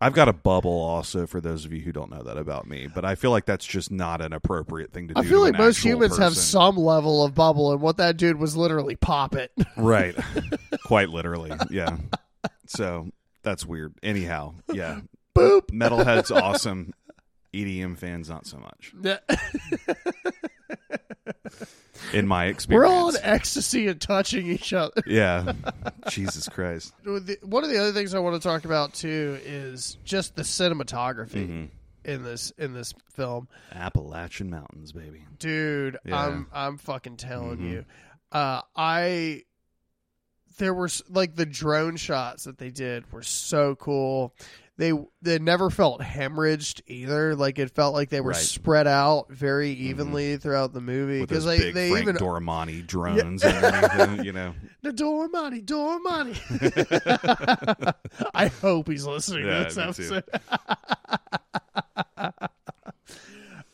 I've 0.00 0.12
got 0.12 0.28
a 0.28 0.32
bubble 0.32 0.70
also 0.70 1.26
for 1.26 1.40
those 1.40 1.64
of 1.64 1.72
you 1.72 1.80
who 1.80 1.90
don't 1.90 2.10
know 2.10 2.22
that 2.22 2.36
about 2.36 2.68
me, 2.68 2.86
but 2.86 3.06
I 3.06 3.14
feel 3.14 3.30
like 3.30 3.46
that's 3.46 3.64
just 3.64 3.90
not 3.90 4.20
an 4.20 4.34
appropriate 4.34 4.92
thing 4.92 5.08
to 5.08 5.14
do. 5.14 5.20
I 5.20 5.24
feel 5.24 5.40
like 5.40 5.56
most 5.56 5.78
humans 5.78 6.18
have 6.18 6.36
some 6.36 6.76
level 6.76 7.24
of 7.24 7.34
bubble, 7.34 7.72
and 7.72 7.80
what 7.80 7.96
that 7.96 8.18
dude 8.18 8.38
was 8.38 8.56
literally 8.56 8.96
pop 8.96 9.34
it. 9.34 9.52
Right. 9.76 10.14
Quite 10.84 11.08
literally. 11.08 11.52
Yeah. 11.70 11.96
So 12.66 13.10
that's 13.42 13.64
weird. 13.64 13.94
Anyhow, 14.02 14.56
yeah. 14.70 15.00
Boop. 15.34 15.70
Metalhead's 15.70 16.30
awesome. 16.30 16.92
EDM 17.54 17.96
fans, 17.96 18.28
not 18.28 18.46
so 18.46 18.58
much. 18.58 18.92
In 22.12 22.26
my 22.26 22.46
experience. 22.46 22.88
We're 22.88 22.94
all 22.94 23.08
in 23.10 23.16
ecstasy 23.22 23.86
and 23.88 24.00
touching 24.00 24.46
each 24.46 24.72
other. 24.72 25.00
yeah. 25.06 25.52
Jesus 26.08 26.48
Christ. 26.48 26.92
One 27.04 27.64
of 27.64 27.70
the 27.70 27.78
other 27.80 27.92
things 27.92 28.14
I 28.14 28.18
want 28.18 28.40
to 28.40 28.48
talk 28.48 28.64
about 28.64 28.94
too 28.94 29.38
is 29.44 29.98
just 30.04 30.36
the 30.36 30.42
cinematography 30.42 31.48
Mhm. 31.48 31.68
in 32.04 32.22
this 32.22 32.50
in 32.58 32.72
this 32.74 32.92
film. 33.14 33.48
Appalachian 33.72 34.50
Mountains, 34.50 34.92
baby. 34.92 35.24
dude 35.38 35.98
Yeah. 36.04 36.18
i'm 36.26 36.46
i'm 36.52 36.78
fucking 36.78 37.16
telling 37.16 37.58
Mhm. 37.58 37.70
you 37.70 37.84
uh 38.32 38.62
i 38.74 39.42
there 40.58 40.72
were 40.72 40.88
like 41.10 41.34
the 41.34 41.44
drone 41.46 41.96
shots 41.96 42.44
that 42.44 42.58
they 42.58 42.70
did 42.70 43.10
were 43.12 43.22
so 43.22 43.74
cool 43.76 44.34
they 44.78 44.92
they 45.22 45.38
never 45.38 45.70
felt 45.70 46.00
hemorrhaged 46.02 46.82
either 46.86 47.34
like 47.34 47.58
it 47.58 47.70
felt 47.70 47.94
like 47.94 48.10
they 48.10 48.20
were 48.20 48.30
Right. 48.32 48.36
spread 48.36 48.86
out 48.86 49.30
very 49.30 49.70
evenly 49.70 50.36
throughout 50.36 50.72
the 50.74 50.80
movie 50.82 51.20
because 51.20 51.44
they, 51.46 51.70
they 51.72 51.90
Frank 51.90 52.02
even 52.08 52.16
Dormani 52.16 52.86
drones 52.86 53.42
it, 53.44 54.24
you 54.24 54.32
know. 54.32 54.54
the 54.82 54.90
Dormani, 54.92 55.64
Dormani. 55.64 56.36
I 58.34 58.46
hope 58.48 58.88
he's 58.88 59.06
listening 59.06 59.46
Yeah, 59.46 59.64
to 59.68 59.74
this 59.74 59.78
episode. 59.78 60.24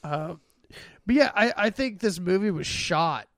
um, 0.04 0.40
but 1.06 1.14
yeah, 1.14 1.30
I, 1.34 1.52
I 1.56 1.70
think 1.70 2.00
this 2.00 2.18
movie 2.20 2.50
was 2.50 2.66
shot 2.66 3.28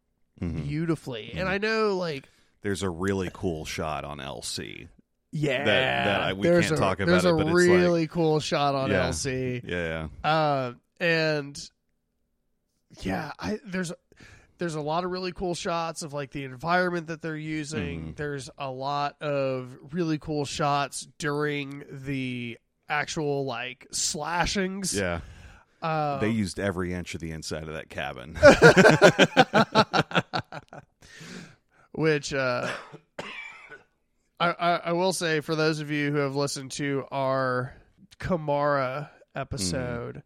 Mhm. 0.41 0.67
beautifully, 0.67 1.33
and 1.35 1.49
I 1.49 1.59
know 1.59 1.97
like 1.97 2.29
There's 2.63 2.83
a 2.83 2.91
really 2.91 3.31
cool 3.33 3.65
shot 3.65 4.05
on 4.05 4.19
LC. 4.19 4.89
Yeah, 5.37 5.65
that 5.65 6.21
I- 6.21 6.33
we 6.33 6.47
there's 6.47 6.67
can't 6.69 6.79
a, 6.79 6.81
talk 6.81 7.01
about 7.01 7.11
there's 7.11 7.25
it, 7.25 7.33
a 7.33 7.37
but 7.37 7.47
it's 7.49 7.55
like- 7.55 7.69
really 7.69 8.07
cool 8.07 8.39
shot 8.41 8.75
on 8.75 8.91
Yeah. 8.91 9.09
LC. 9.09 9.63
Yeah. 9.67 10.09
Uh, 10.23 10.73
and 11.01 11.71
yeah, 13.03 13.33
I 13.39 13.59
there's 13.67 13.93
there's 14.59 14.77
a 14.77 14.81
lot 14.81 15.03
of 15.05 15.11
really 15.11 15.33
cool 15.33 15.55
shots 15.57 16.03
of 16.03 16.13
like 16.13 16.31
the 16.31 16.45
environment 16.45 17.09
that 17.09 17.21
they're 17.21 17.37
using. 17.37 18.13
Mhm. 18.13 18.17
There's 18.17 18.49
a 18.57 18.71
lot 18.71 19.21
of 19.21 19.77
really 19.93 20.19
cool 20.19 20.45
shots 20.45 21.07
during 21.19 21.83
the 21.91 22.57
actual 22.89 23.45
like 23.45 23.89
slashings. 23.91 24.95
Yeah. 24.97 25.21
Uh, 25.83 26.19
They 26.21 26.31
used 26.31 26.61
every 26.61 26.95
inch 26.95 27.15
of 27.15 27.21
the 27.21 27.33
inside 27.33 27.65
of 27.65 27.75
that 27.75 27.91
cabin. 27.91 28.39
which 31.93 32.33
uh, 32.33 32.71
I, 34.45 34.55
I 34.75 34.77
I 34.87 34.93
will 34.93 35.13
say 35.13 35.41
for 35.41 35.55
those 35.55 35.81
of 35.81 35.91
you 35.91 36.11
who 36.13 36.19
have 36.19 36.35
listened 36.37 36.73
to 36.73 37.05
our 37.11 37.75
Kamara 38.19 39.09
episode, 39.35 40.23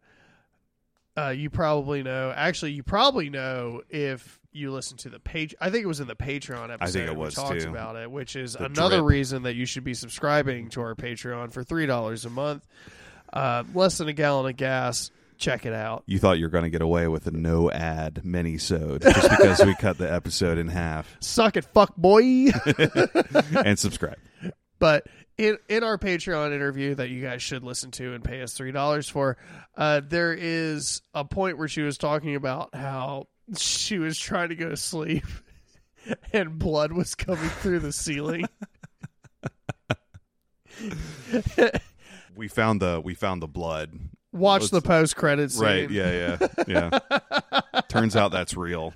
uh, 1.17 1.29
you 1.29 1.49
probably 1.49 2.03
know. 2.03 2.31
Actually, 2.35 2.71
you 2.73 2.83
probably 2.83 3.29
know 3.29 3.81
if 3.89 4.39
you 4.51 4.71
listen 4.71 4.97
to 4.97 5.09
the 5.09 5.19
page. 5.19 5.53
I 5.61 5.69
think 5.69 5.83
it 5.83 5.87
was 5.87 5.99
in 5.99 6.07
the 6.07 6.15
Patreon 6.15 6.71
episode. 6.73 6.81
I 6.81 6.91
think 6.91 7.07
it 7.07 7.15
we 7.15 7.19
was, 7.25 7.35
talked 7.35 7.61
too. 7.61 7.69
about 7.69 7.95
it, 7.95 8.09
which 8.09 8.35
is 8.35 8.53
The 8.53 8.65
another 8.65 8.97
drip. 8.97 9.09
reason 9.09 9.43
that 9.43 9.55
you 9.55 9.65
should 9.65 9.83
be 9.83 9.93
subscribing 9.93 10.69
to 10.69 10.81
our 10.81 10.95
Patreon 10.95 11.51
for 11.51 11.63
three 11.63 11.85
dollars 11.85 12.25
a 12.25 12.29
month. 12.29 12.65
Uh, 13.31 13.63
less 13.75 13.99
than 13.99 14.07
a 14.07 14.13
gallon 14.13 14.49
of 14.49 14.57
gas. 14.57 15.11
Check 15.39 15.65
it 15.65 15.73
out. 15.73 16.03
you 16.05 16.19
thought 16.19 16.37
you 16.37 16.45
were 16.45 16.49
going 16.51 16.65
to 16.65 16.69
get 16.69 16.81
away 16.81 17.07
with 17.07 17.25
a 17.25 17.31
no 17.31 17.71
ad 17.71 18.23
mini 18.23 18.57
sode 18.57 19.01
just 19.01 19.29
because 19.29 19.65
we 19.65 19.73
cut 19.75 19.97
the 19.97 20.11
episode 20.11 20.57
in 20.57 20.67
half 20.67 21.17
Suck 21.21 21.55
it, 21.57 21.65
fuck 21.65 21.95
boy. 21.95 22.21
and 23.65 23.79
subscribe. 23.79 24.17
But 24.79 25.07
in 25.37 25.57
in 25.69 25.83
our 25.83 25.97
Patreon 25.97 26.53
interview 26.53 26.95
that 26.95 27.09
you 27.09 27.21
guys 27.21 27.41
should 27.41 27.63
listen 27.63 27.91
to 27.91 28.13
and 28.13 28.23
pay 28.23 28.41
us 28.41 28.53
three 28.53 28.71
dollars 28.73 29.07
for, 29.07 29.37
uh, 29.77 30.01
there 30.05 30.33
is 30.33 31.01
a 31.13 31.23
point 31.23 31.57
where 31.57 31.69
she 31.69 31.81
was 31.81 31.97
talking 31.97 32.35
about 32.35 32.75
how 32.75 33.27
she 33.57 33.97
was 33.97 34.19
trying 34.19 34.49
to 34.49 34.55
go 34.55 34.69
to 34.69 34.77
sleep 34.77 35.25
and 36.33 36.59
blood 36.59 36.91
was 36.91 37.15
coming 37.15 37.49
through 37.49 37.79
the 37.79 37.93
ceiling. 37.93 38.45
We 42.35 42.47
found 42.47 42.81
the 42.81 43.01
we 43.03 43.13
found 43.13 43.41
the 43.41 43.47
blood. 43.47 43.97
Watch 44.31 44.61
Let's- 44.61 44.71
the 44.71 44.81
post 44.81 45.15
credit 45.15 45.51
scene. 45.51 45.63
Right, 45.63 45.89
yeah, 45.89 46.37
yeah. 46.67 46.99
Yeah. 47.01 47.81
Turns 47.89 48.15
out 48.15 48.31
that's 48.31 48.55
real. 48.55 48.93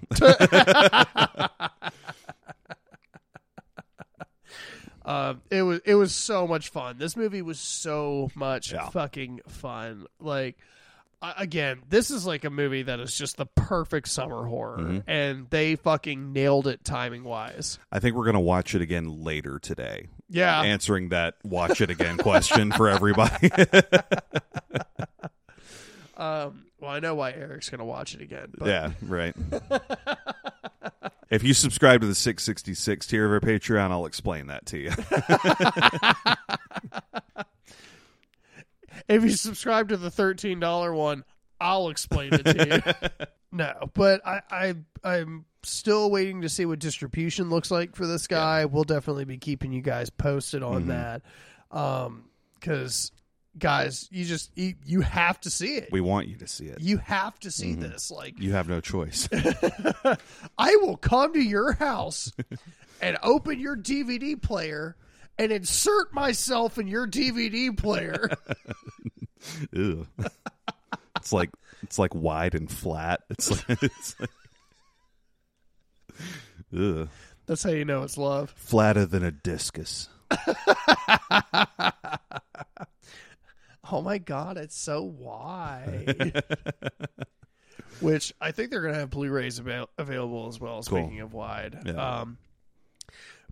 Uh, 5.06 5.34
it 5.50 5.64
was 5.64 5.80
it 5.86 5.96
was 5.96 6.14
so 6.14 6.48
much 6.48 6.70
fun. 6.70 6.98
This 6.98 7.16
movie 7.18 7.42
was 7.42 7.60
so 7.60 8.30
much 8.36 8.72
Yeah. 8.74 8.90
fucking 8.90 9.42
fun. 9.48 10.06
Like 10.20 10.58
I- 11.22 11.34
again, 11.38 11.82
this 11.90 12.12
is 12.12 12.26
like 12.26 12.44
a 12.46 12.50
movie 12.50 12.84
that 12.84 13.00
is 13.00 13.18
just 13.18 13.38
the 13.38 13.46
perfect 13.46 14.10
summer 14.10 14.46
horror, 14.46 14.78
Mhm. 14.80 15.04
and 15.08 15.50
they 15.50 15.76
fucking 15.78 16.34
nailed 16.34 16.68
it 16.68 16.84
timing 16.84 17.24
wise. 17.24 17.80
I 17.92 18.00
think 18.00 18.16
we're 18.16 18.26
going 18.26 18.34
to 18.36 18.40
watch 18.42 18.76
it 18.76 18.82
again 18.82 19.24
later 19.24 19.58
today. 19.58 20.08
Yeah, 20.30 20.62
Answering 20.62 21.10
that 21.10 21.36
watch 21.44 21.80
it 21.80 21.90
again 21.90 22.18
question 22.18 22.72
for 22.72 22.90
everybody. 22.90 23.50
um, 26.18 26.66
well, 26.80 26.92
I 26.92 27.00
know 27.00 27.16
why 27.16 27.32
Eric's 27.32 27.70
gonna 27.70 27.86
watch 27.86 28.14
it 28.16 28.22
again. 28.22 28.54
But 28.58 28.68
yeah, 28.68 28.92
right. 29.02 29.36
If 31.30 31.42
you 31.42 31.56
subscribe 31.56 32.02
to 32.02 32.08
the 32.08 32.14
666 32.14 33.08
tier 33.08 33.26
of 33.26 33.32
our 33.32 33.40
Patreon, 33.40 33.90
I'll 33.90 34.06
explain 34.06 34.48
that 34.48 34.68
to 34.68 34.78
you. 34.78 34.92
if 39.08 39.24
you 39.24 39.30
subscribe 39.32 39.90
to 39.90 39.98
the 39.98 40.12
thirteen 40.12 40.60
dollar 40.60 40.94
one, 40.94 41.24
I'll 41.60 41.90
explain 41.90 42.34
it 42.34 42.44
to 42.46 42.94
you. 43.20 43.26
no, 43.52 43.90
but 43.94 44.26
I, 44.28 44.42
I 44.52 44.76
I'm 45.04 45.46
still 45.64 46.12
waiting 46.12 46.42
to 46.42 46.50
see 46.50 46.66
what 46.66 46.80
distribution 46.80 47.50
looks 47.50 47.72
like 47.72 47.96
for 47.96 48.06
this 48.06 48.28
guy. 48.28 48.66
We'll 48.66 48.84
definitely 48.84 49.26
be 49.26 49.38
keeping 49.38 49.74
you 49.74 49.82
guys 49.82 50.10
posted 50.12 50.62
on 50.62 50.86
Mhm. 50.86 50.88
that. 50.88 51.22
Um, 51.76 52.26
because 52.60 53.12
guys, 53.58 54.08
you 54.12 54.26
just 54.26 54.52
you, 54.56 54.74
you 54.86 55.02
have 55.02 55.40
to 55.42 55.50
see 55.50 55.76
it. 55.76 55.90
We 55.92 56.02
want 56.02 56.28
you 56.28 56.36
to 56.38 56.48
see 56.48 56.66
it. 56.66 56.80
you 56.82 56.98
have 56.98 57.40
to 57.42 57.52
see 57.52 57.76
Mhm. 57.76 57.82
this. 57.82 58.10
Like 58.12 58.40
You 58.40 58.54
have 58.54 58.68
no 58.68 58.82
choice. 58.82 59.28
I 60.58 60.76
will 60.78 60.98
come 60.98 61.34
to 61.34 61.42
your 61.42 61.74
house 61.74 62.32
and 63.02 63.18
open 63.24 63.60
your 63.60 63.76
DVD 63.78 64.42
player 64.42 64.96
and 65.38 65.52
insert 65.52 66.14
myself 66.14 66.78
in 66.78 66.88
your 66.88 67.08
DVD 67.08 67.76
player. 67.76 68.30
Ew. 69.72 70.08
It's 71.18 71.34
like 71.34 71.50
it's 71.84 72.00
like 72.00 72.14
wide 72.16 72.56
and 72.56 72.70
flat. 72.72 73.22
It's 73.30 73.50
like 73.70 73.84
it's 73.84 74.16
like 74.20 74.30
Ugh. 76.78 77.10
That's 77.46 77.62
how 77.64 77.72
you 77.72 77.84
know 77.86 78.04
it's 78.04 78.18
love. 78.18 78.52
flatter 78.56 79.06
than 79.06 79.24
a 79.24 79.32
discus. 79.32 80.08
Oh 83.94 84.02
my 84.02 84.18
god, 84.18 84.58
it's 84.58 84.76
so 84.76 85.04
wide. 85.04 86.44
Which 88.00 88.34
I 88.42 88.52
think 88.52 88.70
they're 88.72 88.82
going 88.82 88.94
to 88.96 89.00
have 89.00 89.10
Blu-rays 89.12 89.60
avail- 89.60 89.90
available 89.98 90.48
as 90.48 90.60
well. 90.60 90.82
Cool. 90.84 91.00
Speaking 91.04 91.22
of 91.22 91.34
wide, 91.34 91.78
Yeah. 91.86 92.20
um, 92.22 92.38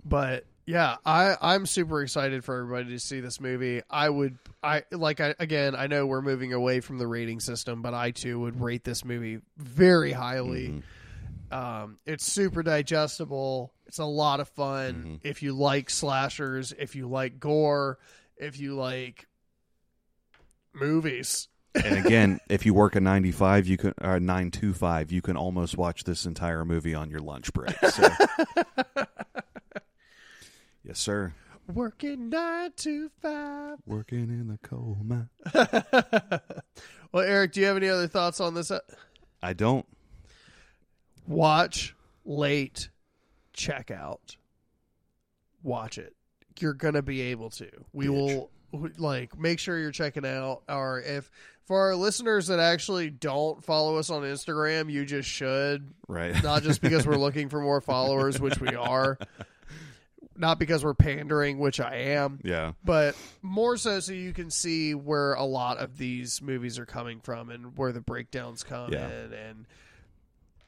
but 0.03 0.45
yeah, 0.65 0.97
I 1.05 1.35
I'm 1.41 1.65
super 1.65 2.01
excited 2.01 2.43
for 2.43 2.57
everybody 2.59 2.89
to 2.89 2.99
see 2.99 3.19
this 3.19 3.39
movie. 3.39 3.81
I 3.89 4.09
would 4.09 4.37
I 4.63 4.83
like 4.91 5.19
I 5.19 5.35
again 5.39 5.75
I 5.75 5.87
know 5.87 6.05
we're 6.07 6.21
moving 6.23 6.53
away 6.53 6.79
from 6.79 6.97
the 6.97 7.07
rating 7.07 7.39
system, 7.39 7.81
but 7.81 7.93
I 7.93 8.11
too 8.11 8.39
would 8.39 8.59
rate 8.59 8.83
this 8.83 9.05
movie 9.05 9.39
very 9.57 10.11
highly. 10.11 10.81
Mhm. 11.51 11.55
Um, 11.55 11.99
it's 12.05 12.25
super 12.25 12.63
digestible. 12.63 13.73
It's 13.85 13.99
a 13.99 14.05
lot 14.05 14.39
of 14.39 14.49
fun. 14.49 14.93
Mm-hmm. 14.93 15.15
If 15.23 15.43
you 15.43 15.53
like 15.53 15.89
slashers, 15.89 16.73
if 16.77 16.95
you 16.95 17.07
like 17.07 17.39
gore, 17.39 17.99
if 18.37 18.59
you 18.59 18.75
like 18.75 19.27
movies. 20.73 21.47
and 21.75 22.05
again, 22.05 22.39
if 22.49 22.65
you 22.65 22.73
work 22.73 22.95
a 22.95 22.99
95, 22.99 23.67
you 23.67 23.77
can 23.77 23.93
or 24.01 24.19
925, 24.19 25.11
you 25.11 25.21
can 25.21 25.37
almost 25.37 25.77
watch 25.77 26.03
this 26.03 26.25
entire 26.25 26.65
movie 26.65 26.93
on 26.93 27.09
your 27.09 27.19
lunch 27.21 27.53
break. 27.53 27.75
So. 27.79 28.09
yes, 30.83 30.99
sir. 30.99 31.33
Working 31.67 32.29
nine 32.29 32.71
to 32.77 33.09
five. 33.21 33.77
Working 33.85 34.29
in 34.29 34.47
the 34.47 34.57
coal 34.67 34.97
mine. 35.03 35.29
well, 37.13 37.23
Eric, 37.23 37.53
do 37.53 37.61
you 37.61 37.67
have 37.67 37.77
any 37.77 37.87
other 37.87 38.07
thoughts 38.07 38.41
on 38.41 38.55
this? 38.55 38.71
I 39.41 39.53
don't. 39.53 39.85
Watch 41.27 41.95
late, 42.25 42.89
check 43.53 43.91
out. 43.91 44.35
Watch 45.63 45.97
it. 45.97 46.15
You're 46.59 46.73
gonna 46.73 47.01
be 47.01 47.21
able 47.21 47.49
to. 47.51 47.69
We 47.93 48.07
Bitch. 48.07 48.09
will 48.09 48.51
like 48.97 49.37
make 49.37 49.59
sure 49.59 49.77
you're 49.77 49.91
checking 49.91 50.25
out 50.25 50.61
our 50.69 50.99
if 50.99 51.29
for 51.65 51.79
our 51.81 51.95
listeners 51.95 52.47
that 52.47 52.59
actually 52.59 53.09
don't 53.09 53.63
follow 53.63 53.97
us 53.97 54.09
on 54.09 54.23
Instagram, 54.23 54.91
you 54.91 55.05
just 55.05 55.29
should. 55.29 55.93
Right. 56.07 56.41
Not 56.43 56.63
just 56.63 56.81
because 56.81 57.05
we're 57.05 57.15
looking 57.17 57.49
for 57.49 57.61
more 57.61 57.79
followers, 57.81 58.39
which 58.39 58.59
we 58.59 58.75
are. 58.75 59.17
Not 60.37 60.57
because 60.59 60.83
we're 60.83 60.93
pandering, 60.95 61.59
which 61.59 61.79
I 61.79 61.95
am 61.95 62.39
yeah. 62.43 62.71
but 62.83 63.15
more 63.41 63.77
so 63.77 63.99
so 63.99 64.13
you 64.13 64.33
can 64.33 64.49
see 64.49 64.95
where 64.95 65.33
a 65.33 65.43
lot 65.43 65.77
of 65.77 65.97
these 65.97 66.41
movies 66.41 66.79
are 66.79 66.85
coming 66.85 67.19
from 67.19 67.49
and 67.49 67.77
where 67.77 67.91
the 67.91 68.01
breakdowns 68.01 68.63
come 68.63 68.91
Yeah. 68.91 69.07
in 69.07 69.33
and 69.33 69.67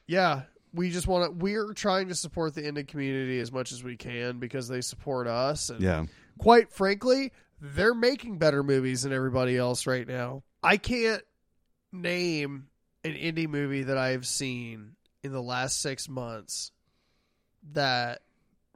yeah 0.06 0.42
we 0.74 0.90
just 0.90 1.06
want 1.06 1.24
to 1.24 1.30
we're 1.30 1.72
trying 1.72 2.08
to 2.08 2.14
support 2.14 2.54
the 2.54 2.62
indie 2.62 2.86
community 2.86 3.40
as 3.40 3.50
much 3.50 3.72
as 3.72 3.82
we 3.82 3.96
can 3.96 4.38
because 4.38 4.68
they 4.68 4.80
support 4.82 5.26
us 5.26 5.70
and 5.70 5.80
Yeah. 5.80 6.04
quite 6.38 6.70
frankly 6.70 7.32
they're 7.60 7.94
making 7.94 8.38
better 8.38 8.62
movies 8.62 9.02
than 9.02 9.12
everybody 9.12 9.56
else 9.56 9.86
right 9.86 10.06
now. 10.06 10.42
I 10.62 10.76
can't 10.76 11.22
name 11.92 12.66
an 13.04 13.12
indie 13.12 13.48
movie 13.48 13.84
that 13.84 13.96
i've 13.96 14.26
seen 14.26 14.96
in 15.22 15.32
the 15.32 15.42
last 15.42 15.80
six 15.80 16.08
months 16.08 16.72
that 17.72 18.20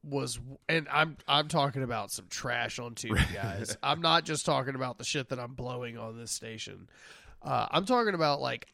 was 0.04 0.38
and 0.68 0.86
i'm 0.90 1.16
i'm 1.26 1.48
talking 1.48 1.82
about 1.82 2.12
some 2.12 2.26
trash 2.30 2.78
on 2.78 2.94
tv 2.94 3.16
guys. 3.34 3.76
I'm 3.82 4.00
not 4.00 4.24
just 4.24 4.46
talking 4.46 4.76
about 4.76 4.98
the 4.98 5.04
shit 5.04 5.30
that 5.30 5.40
i'm 5.40 5.54
blowing 5.54 5.98
on 5.98 6.16
this 6.16 6.30
station. 6.30 6.88
Uh, 7.42 7.66
i'm 7.70 7.84
talking 7.86 8.14
about 8.14 8.40
like 8.40 8.68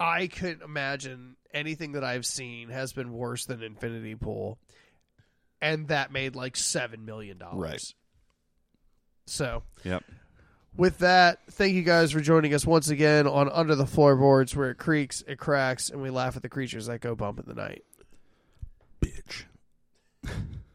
i 0.00 0.26
couldn't 0.26 0.62
imagine 0.62 1.36
anything 1.54 1.92
that 1.92 2.02
i've 2.02 2.26
seen 2.26 2.68
has 2.70 2.92
been 2.92 3.12
worse 3.12 3.46
than 3.46 3.62
infinity 3.62 4.16
pool 4.16 4.58
and 5.62 5.88
that 5.88 6.12
made 6.12 6.34
like 6.34 6.56
seven 6.56 7.04
million 7.04 7.38
dollars. 7.38 7.70
Right. 7.70 7.94
So 9.30 9.62
Yep. 9.84 10.04
with 10.76 10.98
that, 10.98 11.40
thank 11.50 11.74
you 11.74 11.82
guys 11.82 12.12
for 12.12 12.20
joining 12.20 12.52
us 12.54 12.66
once 12.66 12.88
again 12.88 13.26
on 13.26 13.48
Under 13.50 13.74
the 13.74 13.84
Floorboards, 13.86 14.54
where 14.54 14.70
it 14.70 14.76
creaks, 14.78 15.22
it 15.26 15.38
cracks, 15.38 15.90
and 15.90 16.02
we 16.02 16.10
laugh 16.10 16.36
at 16.36 16.42
the 16.42 16.48
creatures 16.48 16.86
that 16.86 17.00
go 17.00 17.14
bump 17.14 17.38
in 17.38 17.46
the 17.46 17.54
night. 17.54 17.84
Bitch. 19.00 19.44